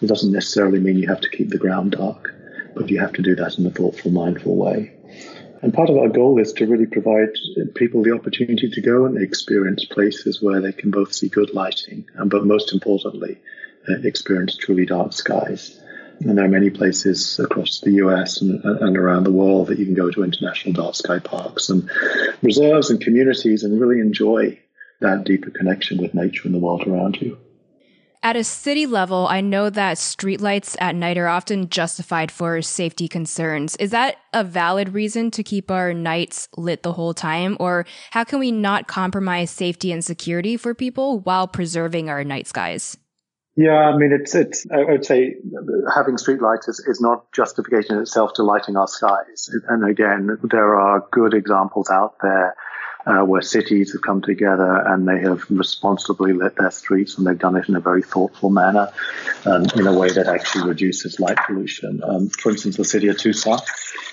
It 0.00 0.06
doesn't 0.06 0.32
necessarily 0.32 0.78
mean 0.78 0.98
you 0.98 1.08
have 1.08 1.22
to 1.22 1.30
keep 1.30 1.48
the 1.48 1.58
ground 1.58 1.92
dark, 1.92 2.34
but 2.74 2.90
you 2.90 3.00
have 3.00 3.14
to 3.14 3.22
do 3.22 3.34
that 3.36 3.58
in 3.58 3.66
a 3.66 3.70
thoughtful, 3.70 4.10
mindful 4.10 4.56
way. 4.56 4.92
And 5.62 5.72
part 5.72 5.90
of 5.90 5.96
our 5.96 6.08
goal 6.08 6.40
is 6.40 6.52
to 6.54 6.66
really 6.66 6.86
provide 6.86 7.28
people 7.76 8.02
the 8.02 8.12
opportunity 8.12 8.68
to 8.68 8.80
go 8.80 9.06
and 9.06 9.16
experience 9.16 9.84
places 9.84 10.42
where 10.42 10.60
they 10.60 10.72
can 10.72 10.90
both 10.90 11.14
see 11.14 11.28
good 11.28 11.54
lighting, 11.54 12.04
and 12.16 12.28
but 12.28 12.44
most 12.44 12.72
importantly, 12.72 13.38
uh, 13.88 13.94
experience 14.02 14.56
truly 14.56 14.86
dark 14.86 15.12
skies. 15.12 15.80
And 16.20 16.36
there 16.36 16.44
are 16.44 16.48
many 16.48 16.70
places 16.70 17.38
across 17.38 17.80
the 17.80 17.92
US 17.92 18.42
and, 18.42 18.62
and, 18.64 18.96
around 18.96 19.24
the 19.24 19.32
world 19.32 19.68
that 19.68 19.78
you 19.78 19.84
can 19.84 19.94
go 19.94 20.10
to 20.10 20.24
international 20.24 20.74
dark 20.74 20.94
sky 20.94 21.18
parks 21.20 21.68
and 21.68 21.88
reserves 22.42 22.90
and 22.90 23.00
communities 23.00 23.64
and 23.64 23.80
really 23.80 24.00
enjoy 24.00 24.58
that 25.00 25.24
deeper 25.24 25.50
connection 25.50 25.98
with 25.98 26.14
nature 26.14 26.42
and 26.44 26.54
the 26.54 26.60
world 26.60 26.86
around 26.86 27.20
you. 27.20 27.38
At 28.24 28.36
a 28.36 28.44
city 28.44 28.86
level, 28.86 29.26
I 29.28 29.40
know 29.40 29.68
that 29.68 29.96
streetlights 29.96 30.76
at 30.80 30.94
night 30.94 31.18
are 31.18 31.26
often 31.26 31.68
justified 31.68 32.30
for 32.30 32.62
safety 32.62 33.08
concerns. 33.08 33.74
Is 33.76 33.90
that 33.90 34.18
a 34.32 34.44
valid 34.44 34.90
reason 34.90 35.32
to 35.32 35.42
keep 35.42 35.72
our 35.72 35.92
nights 35.92 36.48
lit 36.56 36.84
the 36.84 36.92
whole 36.92 37.14
time? 37.14 37.56
Or 37.58 37.84
how 38.12 38.22
can 38.22 38.38
we 38.38 38.52
not 38.52 38.86
compromise 38.86 39.50
safety 39.50 39.90
and 39.90 40.04
security 40.04 40.56
for 40.56 40.72
people 40.72 41.18
while 41.18 41.48
preserving 41.48 42.08
our 42.08 42.22
night 42.22 42.46
skies? 42.46 42.96
Yeah, 43.56 43.72
I 43.72 43.96
mean, 43.96 44.12
it's, 44.12 44.36
it's, 44.36 44.66
I 44.70 44.84
would 44.84 45.04
say 45.04 45.34
having 45.92 46.14
streetlights 46.14 46.68
is, 46.68 46.78
is 46.86 47.00
not 47.00 47.30
justification 47.32 47.96
in 47.96 48.02
itself 48.02 48.34
to 48.34 48.44
lighting 48.44 48.76
our 48.76 48.86
skies. 48.86 49.50
And 49.68 49.84
again, 49.84 50.38
there 50.44 50.78
are 50.78 51.04
good 51.10 51.34
examples 51.34 51.90
out 51.90 52.14
there 52.22 52.54
uh, 53.06 53.20
where 53.20 53.42
cities 53.42 53.92
have 53.92 54.02
come 54.02 54.22
together 54.22 54.76
and 54.86 55.08
they 55.08 55.20
have 55.20 55.44
responsibly 55.50 56.32
lit 56.32 56.56
their 56.56 56.70
streets 56.70 57.18
and 57.18 57.26
they've 57.26 57.38
done 57.38 57.56
it 57.56 57.68
in 57.68 57.76
a 57.76 57.80
very 57.80 58.02
thoughtful 58.02 58.50
manner 58.50 58.92
um, 59.44 59.66
in 59.76 59.86
a 59.86 59.98
way 59.98 60.08
that 60.10 60.26
actually 60.26 60.68
reduces 60.68 61.18
light 61.18 61.38
pollution. 61.46 62.02
Um, 62.04 62.28
for 62.28 62.50
instance, 62.50 62.76
the 62.76 62.84
city 62.84 63.08
of 63.08 63.18
Tucson 63.18 63.58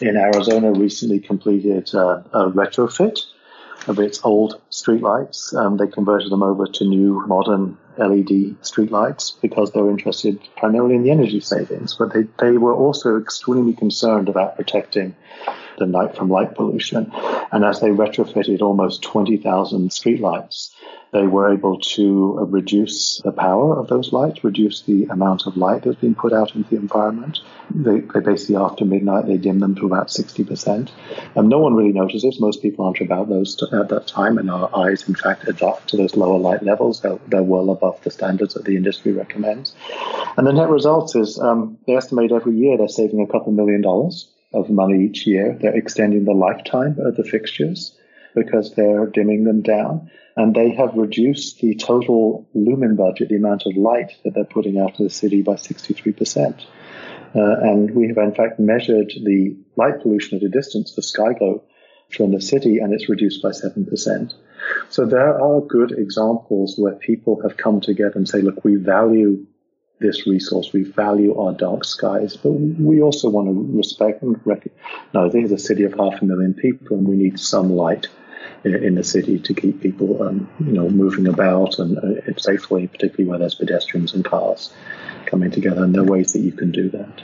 in 0.02 0.17
Arizona 0.17 0.71
recently 0.71 1.19
completed 1.19 1.93
uh, 1.93 2.21
a 2.34 2.49
retrofit 2.49 3.19
of 3.88 3.99
its 3.99 4.19
old 4.23 4.62
streetlights. 4.71 5.54
Um, 5.54 5.78
they 5.78 5.88
converted 5.88 6.32
them 6.32 6.43
over 6.43 6.67
to 6.67 6.86
new 6.86 7.25
modern 7.28 7.78
LED 7.97 8.58
streetlights 8.62 9.41
because 9.41 9.71
they 9.71 9.82
were 9.82 9.91
interested 9.91 10.39
primarily 10.58 10.95
in 10.95 11.04
the 11.04 11.12
energy 11.12 11.39
savings, 11.39 11.95
but 11.95 12.13
they, 12.13 12.23
they 12.39 12.58
were 12.58 12.73
also 12.73 13.19
extremely 13.19 13.73
concerned 13.73 14.30
about 14.30 14.56
protecting 14.56 15.15
the 15.79 15.85
night 15.85 16.15
from 16.15 16.29
light 16.29 16.55
pollution. 16.55 17.11
And 17.51 17.65
as 17.65 17.79
they 17.79 17.89
retrofitted 17.89 18.61
almost 18.61 19.01
20,000 19.01 19.89
streetlights, 19.89 20.71
they 21.11 21.25
were 21.25 21.51
able 21.51 21.79
to 21.79 22.45
reduce 22.49 23.19
the 23.23 23.31
power 23.31 23.79
of 23.79 23.87
those 23.87 24.13
lights, 24.13 24.43
reduce 24.43 24.81
the 24.81 25.05
amount 25.05 25.47
of 25.47 25.57
light 25.57 25.83
that's 25.83 25.99
being 25.99 26.13
put 26.13 26.33
out 26.33 26.53
into 26.53 26.69
the 26.69 26.75
environment. 26.75 27.39
They, 27.73 28.01
they 28.01 28.19
basically, 28.19 28.57
after 28.57 28.85
midnight, 28.85 29.25
they 29.25 29.37
dim 29.37 29.59
them 29.59 29.73
to 29.75 29.87
about 29.87 30.09
60%. 30.09 30.91
And 31.35 31.49
no 31.49 31.57
one 31.57 31.73
really 31.73 31.93
notices. 31.93 32.39
Most 32.39 32.61
people 32.61 32.85
aren't 32.85 33.01
about 33.01 33.27
those 33.27 33.55
t- 33.55 33.65
at 33.73 33.89
that 33.89 34.07
time, 34.07 34.37
and 34.37 34.51
our 34.51 34.69
eyes, 34.75 35.07
in 35.07 35.15
fact, 35.15 35.47
adapt 35.47 35.89
to 35.89 35.97
those 35.97 36.15
lower 36.15 36.37
light 36.37 36.61
levels. 36.61 37.01
They're, 37.01 37.19
they're 37.27 37.43
well 37.43 37.71
above 37.71 38.01
the 38.03 38.11
standards 38.11 38.53
that 38.53 38.65
the 38.65 38.77
industry 38.77 39.11
recommends. 39.11 39.73
And 40.37 40.45
the 40.45 40.53
net 40.53 40.69
result 40.69 41.15
is 41.15 41.39
um, 41.39 41.79
they 41.87 41.95
estimate 41.95 42.31
every 42.31 42.55
year 42.55 42.77
they're 42.77 42.87
saving 42.87 43.21
a 43.21 43.27
couple 43.27 43.51
million 43.51 43.81
dollars 43.81 44.29
of 44.53 44.69
money 44.69 45.05
each 45.05 45.27
year. 45.27 45.57
They're 45.59 45.75
extending 45.75 46.25
the 46.25 46.33
lifetime 46.33 46.97
of 46.99 47.15
the 47.15 47.23
fixtures. 47.23 47.95
because 48.35 48.75
they're 48.75 49.07
dimming 49.07 49.43
them 49.43 49.62
down. 49.62 50.09
And 50.35 50.55
they 50.55 50.69
have 50.75 50.93
reduced 50.95 51.59
the 51.59 51.75
total 51.75 52.47
lumen 52.53 52.95
budget, 52.95 53.29
the 53.29 53.35
amount 53.35 53.63
of 53.65 53.75
light 53.75 54.12
that 54.23 54.35
they're 54.35 54.45
putting 54.45 54.79
out 54.79 54.95
to 54.95 55.03
the 55.03 55.09
city 55.09 55.41
by 55.41 55.53
63%. 55.53 56.63
Uh, 57.35 57.39
and 57.62 57.91
we 57.95 58.07
have 58.07 58.17
in 58.17 58.33
fact 58.33 58.59
measured 58.59 59.12
the 59.23 59.57
light 59.75 60.01
pollution 60.01 60.38
at 60.38 60.43
a 60.43 60.49
distance 60.49 60.93
for 60.93 61.01
sky 61.01 61.33
glow 61.33 61.63
from 62.09 62.31
the 62.31 62.41
city 62.41 62.79
and 62.79 62.93
it's 62.93 63.09
reduced 63.09 63.41
by 63.41 63.49
7%. 63.49 64.33
So 64.89 65.05
there 65.05 65.41
are 65.41 65.62
good 65.62 65.91
examples 65.91 66.75
where 66.77 66.95
people 66.95 67.41
have 67.43 67.57
come 67.57 67.81
together 67.81 68.15
and 68.15 68.27
say, 68.27 68.41
look, 68.41 68.63
we 68.63 68.75
value 68.75 69.45
this 69.99 70.25
resource. 70.27 70.71
We 70.73 70.83
value 70.83 71.38
our 71.38 71.53
dark 71.53 71.85
skies, 71.85 72.38
but 72.38 72.51
we 72.51 73.01
also 73.01 73.29
want 73.29 73.47
to 73.47 73.77
respect 73.77 74.21
and 74.21 74.39
recognize 74.45 75.33
this 75.33 75.45
is 75.45 75.51
a 75.51 75.57
city 75.57 75.83
of 75.83 75.93
half 75.93 76.21
a 76.21 76.25
million 76.25 76.53
people 76.53 76.97
and 76.97 77.07
we 77.07 77.15
need 77.15 77.39
some 77.39 77.71
light 77.71 78.07
in 78.63 78.95
the 78.95 79.03
city 79.03 79.39
to 79.39 79.53
keep 79.53 79.81
people, 79.81 80.21
um, 80.23 80.49
you 80.59 80.73
know, 80.73 80.89
moving 80.89 81.27
about 81.27 81.79
and 81.79 81.97
uh, 81.97 82.38
safely, 82.38 82.88
particularly 82.88 83.29
where 83.29 83.39
there's 83.39 83.55
pedestrians 83.55 84.13
and 84.13 84.25
cars 84.25 84.73
coming 85.25 85.51
together. 85.51 85.83
And 85.83 85.93
there 85.93 86.01
are 86.01 86.05
ways 86.05 86.33
that 86.33 86.39
you 86.39 86.51
can 86.51 86.71
do 86.71 86.89
that. 86.89 87.21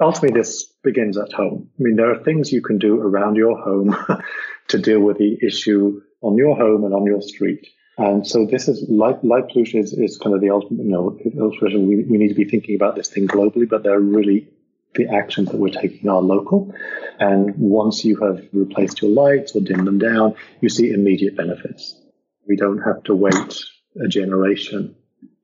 Ultimately, 0.00 0.38
this 0.38 0.64
begins 0.82 1.16
at 1.16 1.32
home. 1.32 1.70
I 1.78 1.82
mean, 1.82 1.96
there 1.96 2.12
are 2.12 2.22
things 2.22 2.52
you 2.52 2.60
can 2.60 2.78
do 2.78 3.00
around 3.00 3.36
your 3.36 3.56
home 3.56 3.96
to 4.68 4.78
deal 4.78 5.00
with 5.00 5.18
the 5.18 5.38
issue 5.42 6.02
on 6.20 6.36
your 6.36 6.56
home 6.56 6.84
and 6.84 6.92
on 6.92 7.04
your 7.06 7.22
street. 7.22 7.66
And 7.98 8.26
so 8.26 8.46
this 8.46 8.68
is 8.68 8.88
light, 8.88 9.24
light 9.24 9.48
pollution 9.48 9.80
is, 9.80 9.92
is 9.92 10.18
kind 10.18 10.34
of 10.34 10.42
the 10.42 10.50
ultimate, 10.50 10.84
you 10.84 10.90
know, 10.90 11.18
we, 11.62 12.04
we 12.04 12.18
need 12.18 12.28
to 12.28 12.34
be 12.34 12.44
thinking 12.44 12.76
about 12.76 12.94
this 12.94 13.08
thing 13.08 13.26
globally, 13.26 13.68
but 13.68 13.82
there 13.82 13.94
are 13.94 14.00
really 14.00 14.48
the 14.94 15.08
actions 15.08 15.50
that 15.50 15.56
we're 15.56 15.72
taking 15.72 16.08
are 16.08 16.20
local. 16.20 16.74
And 17.18 17.54
once 17.56 18.04
you 18.04 18.16
have 18.16 18.46
replaced 18.52 19.00
your 19.00 19.10
lights 19.10 19.54
or 19.54 19.60
dimmed 19.60 19.86
them 19.86 19.98
down, 19.98 20.34
you 20.60 20.68
see 20.68 20.90
immediate 20.90 21.36
benefits. 21.36 21.98
We 22.46 22.56
don't 22.56 22.82
have 22.82 23.02
to 23.04 23.14
wait 23.14 23.58
a 24.02 24.08
generation 24.08 24.94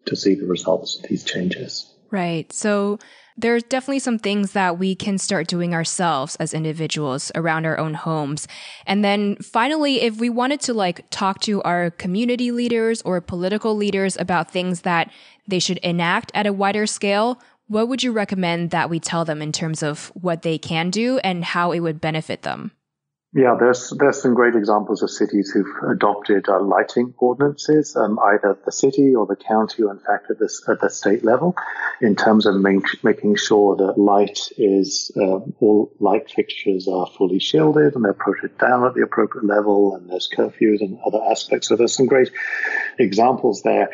to 0.06 0.16
see 0.16 0.34
the 0.34 0.46
results 0.46 0.98
of 0.98 1.08
these 1.08 1.24
changes. 1.24 1.90
Right. 2.10 2.52
So 2.52 2.98
there's 3.36 3.62
definitely 3.62 3.98
some 3.98 4.18
things 4.18 4.52
that 4.52 4.78
we 4.78 4.94
can 4.94 5.18
start 5.18 5.46
doing 5.46 5.74
ourselves 5.74 6.36
as 6.36 6.54
individuals 6.54 7.32
around 7.34 7.64
our 7.66 7.78
own 7.78 7.94
homes. 7.94 8.46
And 8.86 9.04
then 9.04 9.36
finally, 9.36 10.02
if 10.02 10.18
we 10.18 10.30
wanted 10.30 10.60
to 10.62 10.74
like 10.74 11.04
talk 11.10 11.40
to 11.42 11.62
our 11.62 11.90
community 11.90 12.50
leaders 12.50 13.02
or 13.02 13.20
political 13.20 13.74
leaders 13.74 14.16
about 14.18 14.50
things 14.50 14.82
that 14.82 15.10
they 15.46 15.58
should 15.58 15.78
enact 15.78 16.30
at 16.34 16.46
a 16.46 16.52
wider 16.52 16.86
scale, 16.86 17.40
what 17.68 17.88
would 17.88 18.02
you 18.02 18.12
recommend 18.12 18.70
that 18.70 18.90
we 18.90 19.00
tell 19.00 19.24
them 19.24 19.40
in 19.40 19.52
terms 19.52 19.82
of 19.82 20.12
what 20.14 20.42
they 20.42 20.58
can 20.58 20.90
do 20.90 21.18
and 21.18 21.44
how 21.44 21.72
it 21.72 21.80
would 21.80 22.00
benefit 22.00 22.42
them? 22.42 22.72
Yeah, 23.34 23.56
there's 23.58 23.94
there's 23.98 24.20
some 24.20 24.34
great 24.34 24.54
examples 24.54 25.02
of 25.02 25.08
cities 25.08 25.50
who've 25.50 25.90
adopted 25.90 26.50
uh, 26.50 26.60
lighting 26.60 27.14
ordinances, 27.16 27.96
um, 27.96 28.18
either 28.18 28.58
the 28.62 28.72
city 28.72 29.14
or 29.14 29.24
the 29.24 29.36
county, 29.36 29.84
or 29.84 29.90
in 29.90 30.00
fact 30.00 30.30
at 30.30 30.38
the 30.38 30.50
at 30.68 30.82
the 30.82 30.90
state 30.90 31.24
level, 31.24 31.56
in 32.02 32.14
terms 32.14 32.44
of 32.44 32.60
make, 32.60 32.84
making 33.02 33.36
sure 33.36 33.74
that 33.76 33.96
light 33.96 34.38
is 34.58 35.10
uh, 35.16 35.38
all 35.60 35.90
light 35.98 36.30
fixtures 36.30 36.86
are 36.88 37.06
fully 37.16 37.38
shielded 37.38 37.94
and 37.94 38.04
they're 38.04 38.12
protected 38.12 38.58
down 38.58 38.84
at 38.84 38.92
the 38.92 39.00
appropriate 39.00 39.46
level, 39.46 39.96
and 39.96 40.10
there's 40.10 40.28
curfews 40.28 40.82
and 40.82 40.98
other 41.06 41.22
aspects. 41.30 41.68
So 41.68 41.76
there's 41.76 41.96
some 41.96 42.06
great 42.06 42.30
examples 42.98 43.62
there 43.62 43.88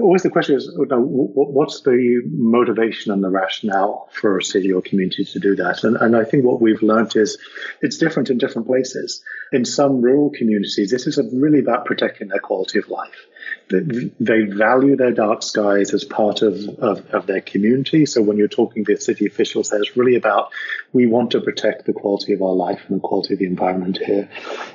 always 0.00 0.22
the 0.22 0.30
question 0.30 0.56
is, 0.56 0.68
oh, 0.68 0.86
what's 0.96 1.82
the 1.82 2.22
motivation 2.26 3.12
and 3.12 3.22
the 3.22 3.28
rationale 3.28 4.08
for 4.12 4.38
a 4.38 4.42
city 4.42 4.72
or 4.72 4.80
community 4.80 5.24
to 5.24 5.38
do 5.38 5.56
that? 5.56 5.84
And, 5.84 5.96
and 5.96 6.16
I 6.16 6.24
think 6.24 6.44
what 6.44 6.60
we've 6.60 6.82
learned 6.82 7.14
is 7.16 7.38
it's 7.80 7.98
different 7.98 8.30
in 8.30 8.38
different 8.38 8.66
places. 8.66 9.22
In 9.52 9.64
some 9.64 10.00
rural 10.00 10.30
communities, 10.30 10.90
this 10.90 11.06
is 11.06 11.18
really 11.32 11.58
about 11.58 11.84
protecting 11.84 12.28
their 12.28 12.40
quality 12.40 12.78
of 12.78 12.88
life. 12.88 13.26
They 13.68 14.42
value 14.42 14.96
their 14.96 15.12
dark 15.12 15.42
skies 15.42 15.94
as 15.94 16.04
part 16.04 16.42
of, 16.42 16.54
of, 16.78 17.06
of 17.10 17.26
their 17.26 17.40
community. 17.40 18.04
So 18.06 18.20
when 18.20 18.36
you're 18.36 18.48
talking 18.48 18.84
to 18.84 19.00
city 19.00 19.26
officials, 19.26 19.70
there, 19.70 19.80
it's 19.80 19.96
really 19.96 20.16
about 20.16 20.50
we 20.92 21.06
want 21.06 21.30
to 21.30 21.40
protect 21.40 21.86
the 21.86 21.92
quality 21.92 22.34
of 22.34 22.42
our 22.42 22.54
life 22.54 22.82
and 22.88 22.98
the 22.98 23.00
quality 23.00 23.34
of 23.34 23.40
the 23.40 23.46
environment 23.46 23.98
here. 23.98 24.28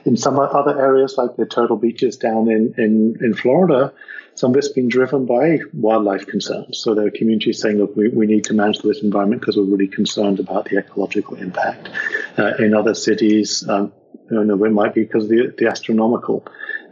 In 0.06 0.18
some 0.18 0.40
other 0.40 0.80
areas, 0.80 1.16
like 1.18 1.36
the 1.36 1.46
Turtle 1.46 1.78
Beaches 1.78 2.18
down 2.18 2.50
in, 2.50 2.74
in, 2.78 3.18
in 3.22 3.34
Florida, 3.36 3.94
some 4.38 4.52
of 4.52 4.58
it's 4.58 4.70
been 4.70 4.88
driven 4.88 5.26
by 5.26 5.60
wildlife 5.74 6.28
concerns. 6.28 6.80
So 6.80 6.94
there 6.94 7.08
are 7.08 7.12
communities 7.12 7.60
saying, 7.60 7.78
look, 7.78 7.96
we, 7.96 8.10
we 8.10 8.28
need 8.28 8.44
to 8.46 8.54
manage 8.54 8.80
this 8.80 9.02
environment 9.02 9.42
because 9.42 9.58
we're 9.58 9.64
really 9.64 9.88
concerned 9.88 10.40
about 10.40 10.66
the 10.66 10.78
ecological 10.78 11.38
impact. 11.38 11.90
Uh, 12.38 12.54
in 12.60 12.76
other 12.76 12.94
cities, 12.94 13.68
um, 13.68 13.92
you 14.30 14.44
know, 14.44 14.66
it 14.66 14.72
might 14.72 14.94
be 14.94 15.04
because 15.04 15.24
of 15.24 15.30
the, 15.30 15.54
the 15.58 15.68
astronomical 15.68 16.46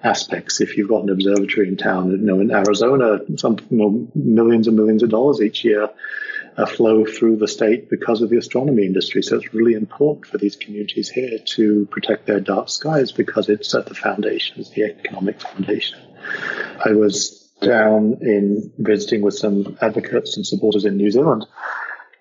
aspects. 0.03 0.61
If 0.61 0.77
you've 0.77 0.89
got 0.89 1.03
an 1.03 1.09
observatory 1.09 1.67
in 1.67 1.77
town, 1.77 2.11
you 2.11 2.17
know, 2.17 2.39
in 2.39 2.51
Arizona, 2.51 3.19
some 3.37 3.57
you 3.69 3.77
know, 3.77 4.07
millions 4.13 4.67
and 4.67 4.75
millions 4.75 5.03
of 5.03 5.09
dollars 5.09 5.41
each 5.41 5.63
year 5.63 5.89
uh, 6.57 6.65
flow 6.65 7.05
through 7.05 7.37
the 7.37 7.47
state 7.47 7.89
because 7.89 8.21
of 8.21 8.29
the 8.29 8.37
astronomy 8.37 8.85
industry. 8.85 9.21
So 9.21 9.37
it's 9.37 9.53
really 9.53 9.73
important 9.73 10.27
for 10.27 10.37
these 10.37 10.55
communities 10.55 11.09
here 11.09 11.39
to 11.39 11.85
protect 11.87 12.25
their 12.25 12.39
dark 12.39 12.69
skies 12.69 13.11
because 13.11 13.49
it's 13.49 13.73
at 13.75 13.87
the 13.87 13.95
foundation, 13.95 14.59
it's 14.59 14.69
the 14.69 14.83
economic 14.83 15.41
foundation. 15.41 15.99
I 16.83 16.91
was 16.91 17.49
down 17.61 18.17
in 18.21 18.71
visiting 18.77 19.21
with 19.21 19.33
some 19.33 19.77
advocates 19.81 20.37
and 20.37 20.45
supporters 20.45 20.85
in 20.85 20.97
New 20.97 21.11
Zealand 21.11 21.45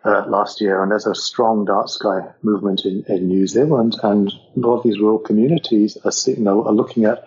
uh, 0.04 0.24
last 0.28 0.60
year, 0.60 0.82
and 0.82 0.90
there's 0.90 1.06
a 1.06 1.14
strong 1.14 1.64
dark 1.64 1.88
sky 1.88 2.20
movement 2.42 2.84
in, 2.84 3.04
in 3.08 3.28
New 3.28 3.46
Zealand, 3.46 3.96
and 4.02 4.28
a 4.28 4.60
lot 4.60 4.78
of 4.78 4.82
these 4.84 4.98
rural 4.98 5.18
communities 5.18 5.96
are, 6.04 6.12
you 6.30 6.36
know, 6.36 6.64
are 6.64 6.72
looking 6.72 7.04
at 7.04 7.26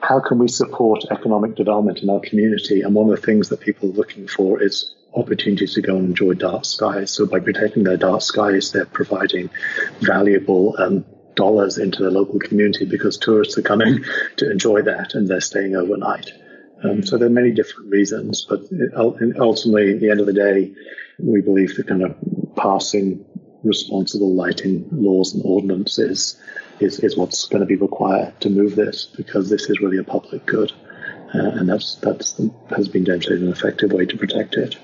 how 0.00 0.20
can 0.20 0.38
we 0.38 0.48
support 0.48 1.04
economic 1.10 1.56
development 1.56 2.00
in 2.00 2.10
our 2.10 2.20
community, 2.20 2.82
and 2.82 2.94
one 2.94 3.10
of 3.10 3.16
the 3.16 3.26
things 3.26 3.48
that 3.48 3.60
people 3.60 3.90
are 3.90 3.94
looking 3.94 4.28
for 4.28 4.62
is 4.62 4.94
opportunities 5.14 5.74
to 5.74 5.82
go 5.82 5.96
and 5.96 6.06
enjoy 6.06 6.34
dark 6.34 6.64
skies. 6.64 7.10
So 7.12 7.26
by 7.26 7.40
protecting 7.40 7.84
their 7.84 7.96
dark 7.96 8.20
skies, 8.20 8.72
they're 8.72 8.84
providing 8.84 9.50
valuable 10.00 10.74
um, 10.78 11.04
dollars 11.34 11.78
into 11.78 12.02
the 12.02 12.10
local 12.10 12.38
community 12.38 12.84
because 12.84 13.16
tourists 13.16 13.56
are 13.58 13.62
coming 13.62 14.04
to 14.36 14.50
enjoy 14.50 14.82
that 14.82 15.14
and 15.14 15.28
they're 15.28 15.40
staying 15.40 15.76
overnight. 15.76 16.30
Um, 16.84 17.04
so 17.04 17.16
there 17.16 17.28
are 17.28 17.30
many 17.30 17.50
different 17.50 17.90
reasons, 17.90 18.46
but 18.48 18.60
ultimately, 18.96 19.94
at 19.94 20.00
the 20.00 20.10
end 20.10 20.20
of 20.20 20.26
the 20.26 20.32
day, 20.32 20.72
we 21.18 21.40
believe 21.40 21.74
the 21.76 21.84
kind 21.84 22.02
of 22.02 22.14
passing 22.56 23.24
responsible 23.62 24.34
lighting 24.34 24.86
laws 24.92 25.34
and 25.34 25.42
ordinances 25.44 26.40
is, 26.80 27.00
is 27.00 27.16
what's 27.16 27.46
going 27.46 27.60
to 27.60 27.66
be 27.66 27.76
required 27.76 28.38
to 28.40 28.50
move 28.50 28.76
this 28.76 29.06
because 29.16 29.48
this 29.48 29.70
is 29.70 29.80
really 29.80 29.98
a 29.98 30.04
public 30.04 30.44
good. 30.46 30.72
Uh, 31.34 31.50
and 31.54 31.68
that's, 31.68 31.96
that's 31.96 32.40
has 32.70 32.88
been 32.88 33.04
demonstrated 33.04 33.42
an 33.42 33.52
effective 33.52 33.90
way 33.90 34.06
to 34.06 34.16
protect 34.16 34.54
it. 34.54 34.76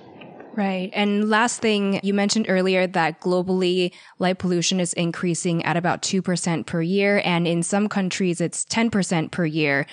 Right. 0.56 0.90
And 0.94 1.30
last 1.30 1.60
thing, 1.60 2.00
you 2.02 2.12
mentioned 2.12 2.46
earlier 2.48 2.86
that 2.88 3.20
globally 3.20 3.92
light 4.18 4.38
pollution 4.38 4.80
is 4.80 4.92
increasing 4.94 5.64
at 5.64 5.76
about 5.76 6.02
2% 6.02 6.66
per 6.66 6.82
year. 6.82 7.22
And 7.24 7.46
in 7.46 7.62
some 7.62 7.88
countries, 7.88 8.40
it's 8.40 8.64
10% 8.64 9.30
per 9.30 9.46
year. 9.46 9.86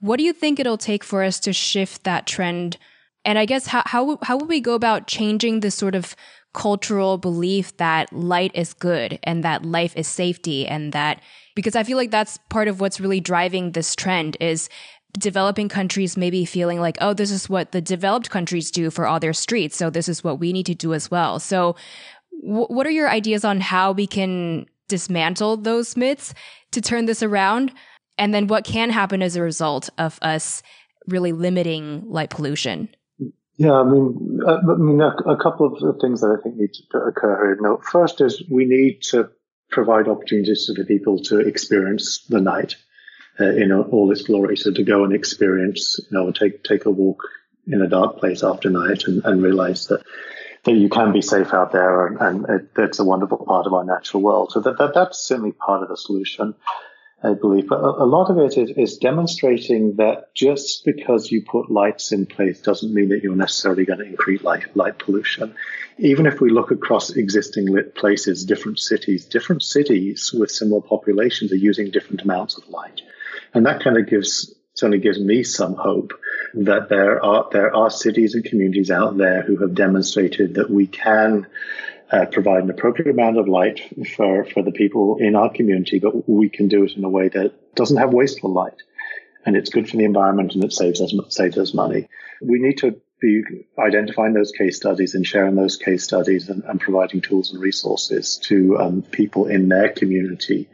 What 0.00 0.16
do 0.16 0.24
you 0.24 0.32
think 0.32 0.58
it'll 0.58 0.78
take 0.78 1.04
for 1.04 1.22
us 1.22 1.38
to 1.40 1.52
shift 1.52 2.04
that 2.04 2.26
trend? 2.26 2.78
And 3.24 3.38
I 3.38 3.44
guess 3.44 3.66
how, 3.66 3.82
how, 3.86 4.18
how 4.22 4.38
would 4.38 4.48
we 4.48 4.60
go 4.60 4.74
about 4.74 5.06
changing 5.06 5.60
this 5.60 5.74
sort 5.74 5.94
of 5.94 6.16
cultural 6.52 7.18
belief 7.18 7.76
that 7.76 8.12
light 8.12 8.50
is 8.54 8.74
good 8.74 9.18
and 9.22 9.44
that 9.44 9.64
life 9.64 9.96
is 9.96 10.08
safety 10.08 10.66
and 10.66 10.92
that 10.92 11.20
because 11.54 11.76
I 11.76 11.84
feel 11.84 11.96
like 11.96 12.10
that's 12.10 12.38
part 12.48 12.66
of 12.66 12.80
what's 12.80 13.00
really 13.00 13.20
driving 13.20 13.72
this 13.72 13.94
trend 13.94 14.36
is 14.40 14.68
developing 15.18 15.68
countries 15.68 16.16
maybe 16.16 16.44
feeling 16.44 16.80
like, 16.80 16.96
oh, 17.00 17.12
this 17.12 17.30
is 17.30 17.48
what 17.48 17.72
the 17.72 17.80
developed 17.80 18.30
countries 18.30 18.70
do 18.70 18.90
for 18.90 19.06
all 19.06 19.20
their 19.20 19.32
streets. 19.32 19.76
So 19.76 19.90
this 19.90 20.08
is 20.08 20.24
what 20.24 20.40
we 20.40 20.52
need 20.52 20.66
to 20.66 20.74
do 20.74 20.94
as 20.94 21.10
well. 21.10 21.38
So 21.38 21.76
w- 22.42 22.66
what 22.66 22.86
are 22.86 22.92
your 22.92 23.10
ideas 23.10 23.44
on 23.44 23.60
how 23.60 23.92
we 23.92 24.06
can 24.06 24.66
dismantle 24.88 25.58
those 25.58 25.96
myths 25.96 26.34
to 26.72 26.80
turn 26.80 27.06
this 27.06 27.22
around? 27.22 27.72
And 28.20 28.34
then 28.34 28.48
what 28.48 28.64
can 28.64 28.90
happen 28.90 29.22
as 29.22 29.34
a 29.34 29.42
result 29.42 29.88
of 29.96 30.18
us 30.20 30.62
really 31.08 31.32
limiting 31.32 32.04
light 32.06 32.28
pollution? 32.28 32.90
Yeah, 33.56 33.72
I 33.72 33.84
mean, 33.84 34.40
uh, 34.46 34.58
I 34.58 34.76
mean, 34.76 35.00
a, 35.00 35.08
a, 35.26 35.36
couple 35.42 35.66
of 35.66 36.00
things 36.00 36.20
that 36.20 36.36
I 36.38 36.42
think 36.42 36.56
need 36.56 36.74
to 36.90 36.98
occur 36.98 37.36
here. 37.46 37.58
No, 37.60 37.78
first 37.78 38.20
is 38.20 38.42
we 38.50 38.66
need 38.66 39.00
to 39.10 39.30
provide 39.70 40.06
opportunities 40.06 40.70
for 40.74 40.84
people 40.84 41.18
to 41.24 41.40
experience 41.40 42.24
the 42.28 42.42
night 42.42 42.76
uh, 43.40 43.44
in 43.44 43.72
all 43.72 44.12
its 44.12 44.22
glory. 44.22 44.56
So 44.56 44.70
to 44.70 44.82
go 44.82 45.02
and 45.04 45.14
experience, 45.14 45.98
you 45.98 46.18
know, 46.18 46.30
take 46.30 46.62
take 46.62 46.84
a 46.84 46.90
walk 46.90 47.22
in 47.66 47.80
a 47.80 47.88
dark 47.88 48.18
place 48.18 48.42
after 48.42 48.68
night 48.68 49.04
and, 49.04 49.24
and 49.24 49.42
realize 49.42 49.86
that 49.86 50.02
that 50.64 50.74
you 50.74 50.90
can 50.90 51.12
be 51.12 51.22
safe 51.22 51.54
out 51.54 51.72
there 51.72 52.06
and, 52.06 52.20
and 52.20 52.46
it, 52.50 52.74
that's 52.74 52.98
a 52.98 53.04
wonderful 53.04 53.38
part 53.46 53.66
of 53.66 53.72
our 53.72 53.84
natural 53.84 54.22
world. 54.22 54.52
So 54.52 54.60
that, 54.60 54.76
that 54.76 54.92
that's 54.94 55.18
certainly 55.18 55.52
part 55.52 55.82
of 55.82 55.88
the 55.88 55.96
solution. 55.96 56.54
I 57.22 57.34
believe. 57.34 57.68
But 57.68 57.80
a, 57.80 58.04
lot 58.04 58.30
of 58.30 58.38
it 58.38 58.56
is, 58.56 58.70
is, 58.76 58.96
demonstrating 58.96 59.96
that 59.96 60.34
just 60.34 60.84
because 60.86 61.30
you 61.30 61.42
put 61.42 61.70
lights 61.70 62.12
in 62.12 62.24
place 62.24 62.60
doesn't 62.60 62.94
mean 62.94 63.10
that 63.10 63.22
you're 63.22 63.36
necessarily 63.36 63.84
going 63.84 63.98
to 63.98 64.06
increase 64.06 64.42
light, 64.42 64.74
light 64.74 64.98
pollution. 64.98 65.54
Even 65.98 66.24
if 66.24 66.40
we 66.40 66.50
look 66.50 66.70
across 66.70 67.10
existing 67.10 67.66
lit 67.66 67.94
places, 67.94 68.44
different 68.46 68.78
cities, 68.78 69.26
different 69.26 69.62
cities 69.62 70.32
with 70.32 70.50
similar 70.50 70.80
populations 70.80 71.52
are 71.52 71.56
using 71.56 71.90
different 71.90 72.22
amounts 72.22 72.56
of 72.56 72.66
light. 72.70 73.02
And 73.52 73.66
that 73.66 73.82
kind 73.82 73.98
of 73.98 74.08
gives 74.08 74.54
certainly 74.74 75.00
gives 75.00 75.20
me 75.20 75.42
some 75.42 75.74
hope 75.74 76.12
that 76.54 76.88
there 76.88 77.22
are 77.22 77.48
there 77.52 77.74
are 77.74 77.90
cities 77.90 78.34
and 78.34 78.44
communities 78.44 78.90
out 78.90 79.18
there 79.18 79.42
who 79.42 79.58
have 79.58 79.74
demonstrated 79.74 80.54
that 80.54 80.70
we 80.70 80.86
can 80.86 81.46
uh, 82.10 82.26
provide 82.26 82.64
an 82.64 82.70
appropriate 82.70 83.10
amount 83.10 83.38
of 83.38 83.48
light 83.48 83.80
for, 84.16 84.44
for 84.44 84.62
the 84.62 84.72
people 84.72 85.18
in 85.18 85.36
our 85.36 85.50
community, 85.50 85.98
but 85.98 86.28
we 86.28 86.48
can 86.48 86.68
do 86.68 86.84
it 86.84 86.96
in 86.96 87.04
a 87.04 87.08
way 87.08 87.28
that 87.28 87.74
doesn't 87.74 87.98
have 87.98 88.12
wasteful 88.12 88.52
light. 88.52 88.82
And 89.46 89.56
it's 89.56 89.70
good 89.70 89.88
for 89.88 89.96
the 89.96 90.04
environment 90.04 90.54
and 90.54 90.64
it 90.64 90.72
saves 90.72 91.00
us, 91.00 91.14
saves 91.28 91.56
us 91.56 91.72
money. 91.72 92.08
We 92.42 92.58
need 92.58 92.78
to 92.78 93.00
be 93.20 93.42
identifying 93.78 94.32
those 94.32 94.52
case 94.52 94.76
studies 94.76 95.14
and 95.14 95.26
sharing 95.26 95.54
those 95.54 95.76
case 95.76 96.04
studies 96.04 96.48
and, 96.48 96.64
and 96.64 96.80
providing 96.80 97.20
tools 97.20 97.52
and 97.52 97.60
resources 97.60 98.38
to 98.44 98.78
um, 98.78 99.02
people 99.02 99.46
in 99.46 99.68
their 99.68 99.90
community 99.90 100.68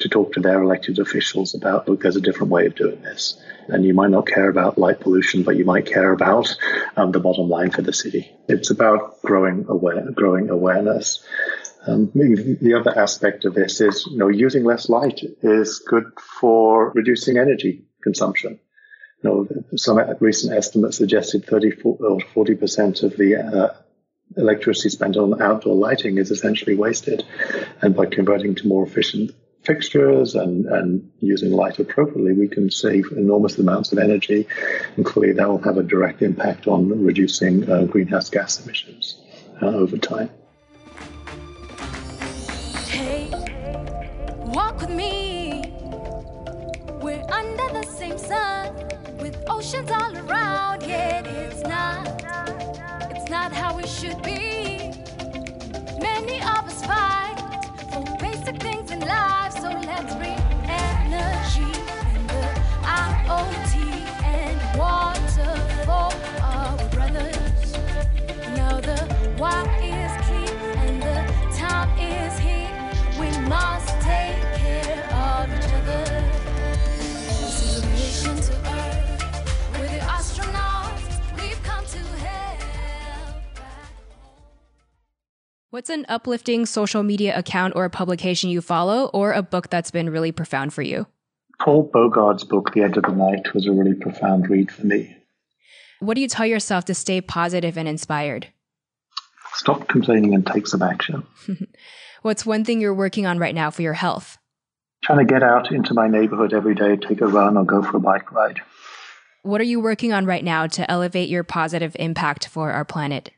to 0.00 0.08
talk 0.08 0.32
to 0.32 0.40
their 0.40 0.62
elected 0.62 0.98
officials 0.98 1.54
about, 1.54 1.88
look, 1.88 2.00
there's 2.00 2.16
a 2.16 2.20
different 2.20 2.50
way 2.50 2.66
of 2.66 2.74
doing 2.74 3.00
this. 3.02 3.40
And 3.68 3.84
you 3.84 3.94
might 3.94 4.10
not 4.10 4.26
care 4.26 4.48
about 4.48 4.78
light 4.78 5.00
pollution, 5.00 5.42
but 5.42 5.56
you 5.56 5.64
might 5.64 5.86
care 5.86 6.12
about 6.12 6.56
um, 6.96 7.12
the 7.12 7.20
bottom 7.20 7.48
line 7.48 7.70
for 7.70 7.82
the 7.82 7.92
city. 7.92 8.30
It's 8.48 8.70
about 8.70 9.20
growing 9.22 9.66
aware, 9.68 10.10
growing 10.10 10.48
awareness. 10.48 11.24
Um, 11.86 12.10
the 12.14 12.74
other 12.78 12.98
aspect 12.98 13.44
of 13.44 13.54
this 13.54 13.80
is, 13.80 14.06
you 14.10 14.18
know, 14.18 14.28
using 14.28 14.64
less 14.64 14.88
light 14.88 15.20
is 15.42 15.82
good 15.86 16.04
for 16.40 16.90
reducing 16.90 17.38
energy 17.38 17.84
consumption. 18.02 18.58
You 19.22 19.30
know, 19.30 19.48
some 19.76 19.98
recent 20.20 20.54
estimates 20.54 20.96
suggested 20.96 21.44
30 21.44 21.72
or 21.84 22.20
40 22.20 22.54
percent 22.54 23.02
of 23.02 23.16
the 23.16 23.36
uh, 23.36 23.74
electricity 24.36 24.88
spent 24.88 25.16
on 25.16 25.42
outdoor 25.42 25.74
lighting 25.74 26.18
is 26.18 26.30
essentially 26.30 26.74
wasted, 26.74 27.24
and 27.82 27.94
by 27.94 28.06
converting 28.06 28.54
to 28.56 28.68
more 28.68 28.86
efficient 28.86 29.32
fixtures 29.70 30.34
and, 30.34 30.66
and 30.66 31.12
using 31.20 31.52
light 31.52 31.78
appropriately, 31.78 32.32
we 32.32 32.48
can 32.48 32.68
save 32.72 33.04
enormous 33.12 33.56
amounts 33.56 33.92
of 33.92 33.98
energy, 33.98 34.44
and 34.96 35.06
clearly 35.06 35.32
that 35.32 35.48
will 35.48 35.62
have 35.62 35.78
a 35.78 35.82
direct 35.84 36.22
impact 36.22 36.66
on 36.66 37.04
reducing 37.04 37.70
uh, 37.70 37.84
greenhouse 37.84 38.28
gas 38.30 38.60
emissions 38.64 39.22
uh, 39.62 39.66
over 39.66 39.96
time. 39.96 40.28
Hey, 42.88 43.30
walk 44.58 44.80
with 44.80 44.90
me. 44.90 45.72
We're 47.00 47.24
under 47.30 47.68
the 47.78 47.84
same 47.84 48.18
sun 48.18 48.74
with 49.22 49.36
oceans 49.48 49.90
all 49.92 50.16
around. 50.16 50.82
Yet 50.82 51.28
it's 51.28 51.62
not, 51.62 52.08
it's 53.12 53.30
not 53.30 53.52
how 53.52 53.76
we 53.76 53.86
should 53.86 54.20
be. 54.24 54.90
Many 56.00 56.38
of 56.54 56.62
us 56.70 56.84
fight 56.84 57.29
why 69.40 69.64
is 69.82 70.12
key 70.26 70.52
and 70.84 71.02
the 71.02 71.56
time 71.56 71.88
is 71.98 72.38
here. 72.38 72.68
We 73.18 73.30
must 73.48 73.79
What's 85.72 85.88
an 85.88 86.04
uplifting 86.08 86.66
social 86.66 87.04
media 87.04 87.38
account 87.38 87.76
or 87.76 87.84
a 87.84 87.90
publication 87.90 88.50
you 88.50 88.60
follow, 88.60 89.06
or 89.14 89.32
a 89.32 89.40
book 89.40 89.70
that's 89.70 89.92
been 89.92 90.10
really 90.10 90.32
profound 90.32 90.74
for 90.74 90.82
you? 90.82 91.06
Paul 91.60 91.88
Bogard's 91.94 92.42
book, 92.42 92.72
The 92.74 92.82
End 92.82 92.96
of 92.96 93.04
the 93.04 93.12
Night, 93.12 93.54
was 93.54 93.68
a 93.68 93.72
really 93.72 93.94
profound 93.94 94.50
read 94.50 94.72
for 94.72 94.84
me. 94.84 95.16
What 96.00 96.14
do 96.14 96.22
you 96.22 96.26
tell 96.26 96.44
yourself 96.44 96.86
to 96.86 96.94
stay 96.94 97.20
positive 97.20 97.78
and 97.78 97.86
inspired? 97.86 98.48
Stop 99.52 99.86
complaining 99.86 100.34
and 100.34 100.44
take 100.44 100.66
some 100.66 100.82
action. 100.82 101.24
What's 102.22 102.44
one 102.44 102.64
thing 102.64 102.80
you're 102.80 102.92
working 102.92 103.24
on 103.24 103.38
right 103.38 103.54
now 103.54 103.70
for 103.70 103.82
your 103.82 103.92
health? 103.92 104.38
Trying 105.04 105.24
to 105.24 105.32
get 105.32 105.44
out 105.44 105.70
into 105.70 105.94
my 105.94 106.08
neighborhood 106.08 106.52
every 106.52 106.74
day, 106.74 106.96
take 106.96 107.20
a 107.20 107.28
run, 107.28 107.56
or 107.56 107.64
go 107.64 107.80
for 107.80 107.98
a 107.98 108.00
bike 108.00 108.32
ride. 108.32 108.60
What 109.44 109.60
are 109.60 109.64
you 109.64 109.78
working 109.78 110.12
on 110.12 110.26
right 110.26 110.42
now 110.42 110.66
to 110.66 110.90
elevate 110.90 111.28
your 111.28 111.44
positive 111.44 111.94
impact 112.00 112.48
for 112.48 112.72
our 112.72 112.84
planet? 112.84 113.30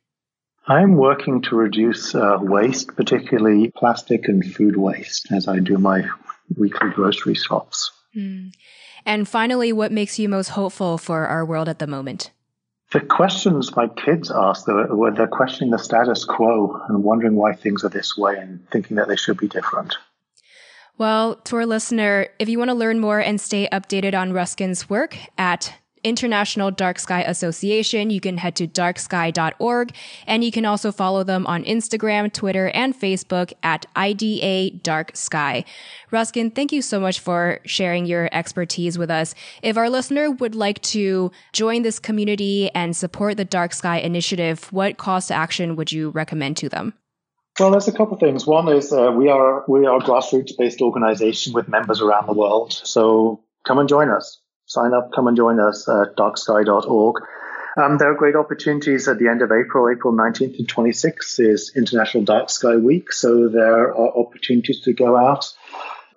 I'm 0.66 0.96
working 0.96 1.42
to 1.42 1.56
reduce 1.56 2.14
uh, 2.14 2.38
waste, 2.40 2.94
particularly 2.94 3.72
plastic 3.74 4.28
and 4.28 4.44
food 4.44 4.76
waste, 4.76 5.32
as 5.32 5.48
I 5.48 5.58
do 5.58 5.76
my 5.76 6.04
weekly 6.56 6.90
grocery 6.90 7.34
shops. 7.34 7.90
Mm. 8.16 8.52
And 9.04 9.28
finally, 9.28 9.72
what 9.72 9.90
makes 9.90 10.18
you 10.18 10.28
most 10.28 10.48
hopeful 10.48 10.98
for 10.98 11.26
our 11.26 11.44
world 11.44 11.68
at 11.68 11.80
the 11.80 11.88
moment? 11.88 12.30
The 12.92 13.00
questions 13.00 13.74
my 13.74 13.88
kids 13.88 14.30
ask, 14.30 14.68
where 14.68 15.10
they're 15.10 15.26
questioning 15.26 15.70
the 15.70 15.78
status 15.78 16.24
quo 16.24 16.80
and 16.88 17.02
wondering 17.02 17.34
why 17.34 17.54
things 17.54 17.84
are 17.84 17.88
this 17.88 18.16
way 18.16 18.36
and 18.38 18.68
thinking 18.70 18.98
that 18.98 19.08
they 19.08 19.16
should 19.16 19.38
be 19.38 19.48
different. 19.48 19.96
Well, 20.98 21.36
to 21.36 21.56
our 21.56 21.66
listener, 21.66 22.28
if 22.38 22.48
you 22.48 22.58
want 22.58 22.68
to 22.68 22.74
learn 22.74 23.00
more 23.00 23.18
and 23.18 23.40
stay 23.40 23.66
updated 23.72 24.14
on 24.14 24.32
Ruskin's 24.32 24.90
work 24.90 25.16
at 25.38 25.74
International 26.04 26.70
Dark 26.70 26.98
Sky 26.98 27.22
Association. 27.22 28.10
You 28.10 28.20
can 28.20 28.38
head 28.38 28.56
to 28.56 28.66
darksky.org 28.66 29.94
and 30.26 30.44
you 30.44 30.50
can 30.52 30.64
also 30.64 30.92
follow 30.92 31.24
them 31.24 31.46
on 31.46 31.64
Instagram, 31.64 32.32
Twitter, 32.32 32.68
and 32.68 32.98
Facebook 32.98 33.52
at 33.62 33.86
IDA 33.96 34.76
Dark 34.78 35.16
Sky. 35.16 35.64
Ruskin, 36.10 36.50
thank 36.50 36.72
you 36.72 36.82
so 36.82 36.98
much 36.98 37.20
for 37.20 37.60
sharing 37.64 38.06
your 38.06 38.28
expertise 38.32 38.98
with 38.98 39.10
us. 39.10 39.34
If 39.62 39.76
our 39.76 39.88
listener 39.88 40.30
would 40.30 40.54
like 40.54 40.82
to 40.82 41.30
join 41.52 41.82
this 41.82 41.98
community 41.98 42.70
and 42.74 42.96
support 42.96 43.36
the 43.36 43.44
Dark 43.44 43.72
Sky 43.72 43.98
Initiative, 43.98 44.72
what 44.72 44.98
calls 44.98 45.28
to 45.28 45.34
action 45.34 45.76
would 45.76 45.92
you 45.92 46.10
recommend 46.10 46.56
to 46.58 46.68
them? 46.68 46.94
Well, 47.60 47.70
there's 47.70 47.88
a 47.88 47.92
couple 47.92 48.14
of 48.14 48.20
things. 48.20 48.46
One 48.46 48.68
is 48.68 48.92
uh, 48.92 49.12
we 49.14 49.28
are 49.28 49.64
we 49.68 49.86
are 49.86 49.98
a 49.98 50.00
grassroots 50.00 50.56
based 50.56 50.80
organization 50.80 51.52
with 51.52 51.68
members 51.68 52.00
around 52.00 52.26
the 52.26 52.32
world. 52.32 52.72
So 52.72 53.44
come 53.64 53.78
and 53.78 53.88
join 53.88 54.08
us 54.08 54.41
sign 54.72 54.94
up, 54.94 55.12
come 55.12 55.26
and 55.28 55.36
join 55.36 55.60
us 55.60 55.88
at 55.88 56.16
darksky.org. 56.16 57.22
Um, 57.76 57.96
there 57.96 58.10
are 58.10 58.14
great 58.14 58.36
opportunities 58.36 59.08
at 59.08 59.18
the 59.18 59.28
end 59.28 59.40
of 59.40 59.50
April. 59.50 59.88
April 59.90 60.12
19th 60.12 60.58
and 60.58 60.68
26th 60.68 61.40
is 61.40 61.72
International 61.74 62.22
Dark 62.22 62.50
Sky 62.50 62.76
Week. 62.76 63.12
So 63.12 63.48
there 63.48 63.94
are 63.94 64.18
opportunities 64.18 64.80
to 64.80 64.92
go 64.92 65.16
out 65.16 65.52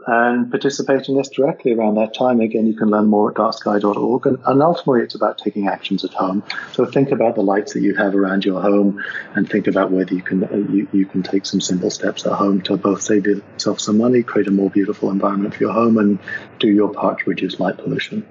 and 0.07 0.51
participate 0.51 1.07
in 1.07 1.15
this 1.15 1.29
directly 1.29 1.71
around 1.71 1.95
that 1.95 2.13
time. 2.13 2.39
Again, 2.39 2.67
you 2.67 2.75
can 2.75 2.89
learn 2.89 3.07
more 3.07 3.31
at 3.31 3.37
darksky.org. 3.37 4.25
And, 4.27 4.37
and 4.45 4.61
ultimately, 4.61 5.01
it's 5.01 5.15
about 5.15 5.37
taking 5.37 5.67
actions 5.67 6.03
at 6.03 6.13
home. 6.13 6.43
So 6.73 6.85
think 6.85 7.11
about 7.11 7.35
the 7.35 7.41
lights 7.41 7.73
that 7.73 7.81
you 7.81 7.95
have 7.95 8.13
around 8.13 8.45
your 8.45 8.61
home 8.61 9.03
and 9.33 9.49
think 9.49 9.67
about 9.67 9.91
whether 9.91 10.13
you 10.13 10.21
can, 10.21 10.43
uh, 10.43 10.71
you, 10.71 10.87
you 10.91 11.05
can 11.05 11.23
take 11.23 11.45
some 11.45 11.61
simple 11.61 11.89
steps 11.89 12.25
at 12.25 12.33
home 12.33 12.61
to 12.63 12.77
both 12.77 13.01
save 13.01 13.25
yourself 13.25 13.79
some 13.79 13.97
money, 13.97 14.23
create 14.23 14.47
a 14.47 14.51
more 14.51 14.69
beautiful 14.69 15.09
environment 15.09 15.55
for 15.55 15.63
your 15.63 15.73
home, 15.73 15.97
and 15.97 16.19
do 16.59 16.67
your 16.67 16.93
part 16.93 17.19
to 17.19 17.29
reduce 17.29 17.59
light 17.59 17.77
pollution. 17.77 18.27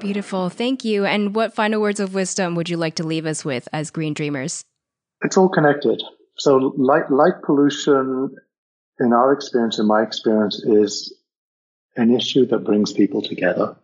Beautiful. 0.00 0.48
Thank 0.48 0.84
you. 0.84 1.04
And 1.04 1.34
what 1.34 1.54
final 1.54 1.80
words 1.80 2.00
of 2.00 2.14
wisdom 2.14 2.54
would 2.54 2.68
you 2.68 2.76
like 2.76 2.96
to 2.96 3.04
leave 3.04 3.26
us 3.26 3.44
with 3.44 3.68
as 3.72 3.90
green 3.90 4.14
dreamers? 4.14 4.64
It's 5.22 5.36
all 5.36 5.48
connected. 5.48 6.02
So 6.36 6.72
light, 6.76 7.10
light 7.10 7.42
pollution, 7.44 8.36
in 9.00 9.12
our 9.12 9.32
experience, 9.32 9.78
in 9.78 9.86
my 9.86 10.02
experience, 10.02 10.62
is 10.62 11.12
an 11.96 12.14
issue 12.14 12.46
that 12.46 12.60
brings 12.60 12.92
people 12.92 13.22
together. 13.22 13.76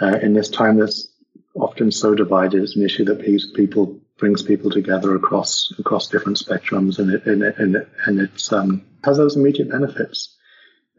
Uh, 0.00 0.18
in 0.22 0.34
this 0.34 0.48
time 0.50 0.78
that's 0.78 1.08
often 1.54 1.90
so 1.90 2.14
divided, 2.14 2.62
it's 2.62 2.76
an 2.76 2.84
issue 2.84 3.04
that 3.06 3.22
people 3.54 3.98
brings 4.18 4.42
people 4.42 4.70
together 4.70 5.14
across 5.14 5.72
across 5.78 6.08
different 6.08 6.38
spectrums, 6.38 6.98
and 6.98 7.10
it 7.10 7.24
and 7.26 7.42
it, 7.42 7.58
and, 7.58 7.76
it, 7.76 7.88
and 8.06 8.20
it's 8.20 8.52
um, 8.52 8.84
has 9.04 9.16
those 9.16 9.36
immediate 9.36 9.70
benefits 9.70 10.36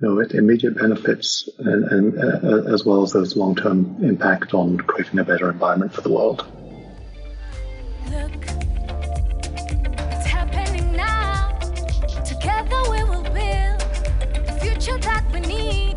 you 0.02 0.08
know, 0.08 0.20
immediate 0.20 0.76
benefits 0.76 1.50
and, 1.60 1.84
and 1.86 2.18
uh, 2.18 2.74
as 2.74 2.86
well 2.86 3.04
as 3.04 3.12
those 3.12 3.36
long-term 3.36 3.98
impact 4.02 4.54
on 4.54 4.78
creating 4.78 5.20
a 5.20 5.24
better 5.24 5.50
environment 5.50 5.94
for 5.94 6.02
the 6.02 6.12
world. 6.12 6.46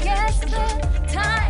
Yes, 0.04 1.41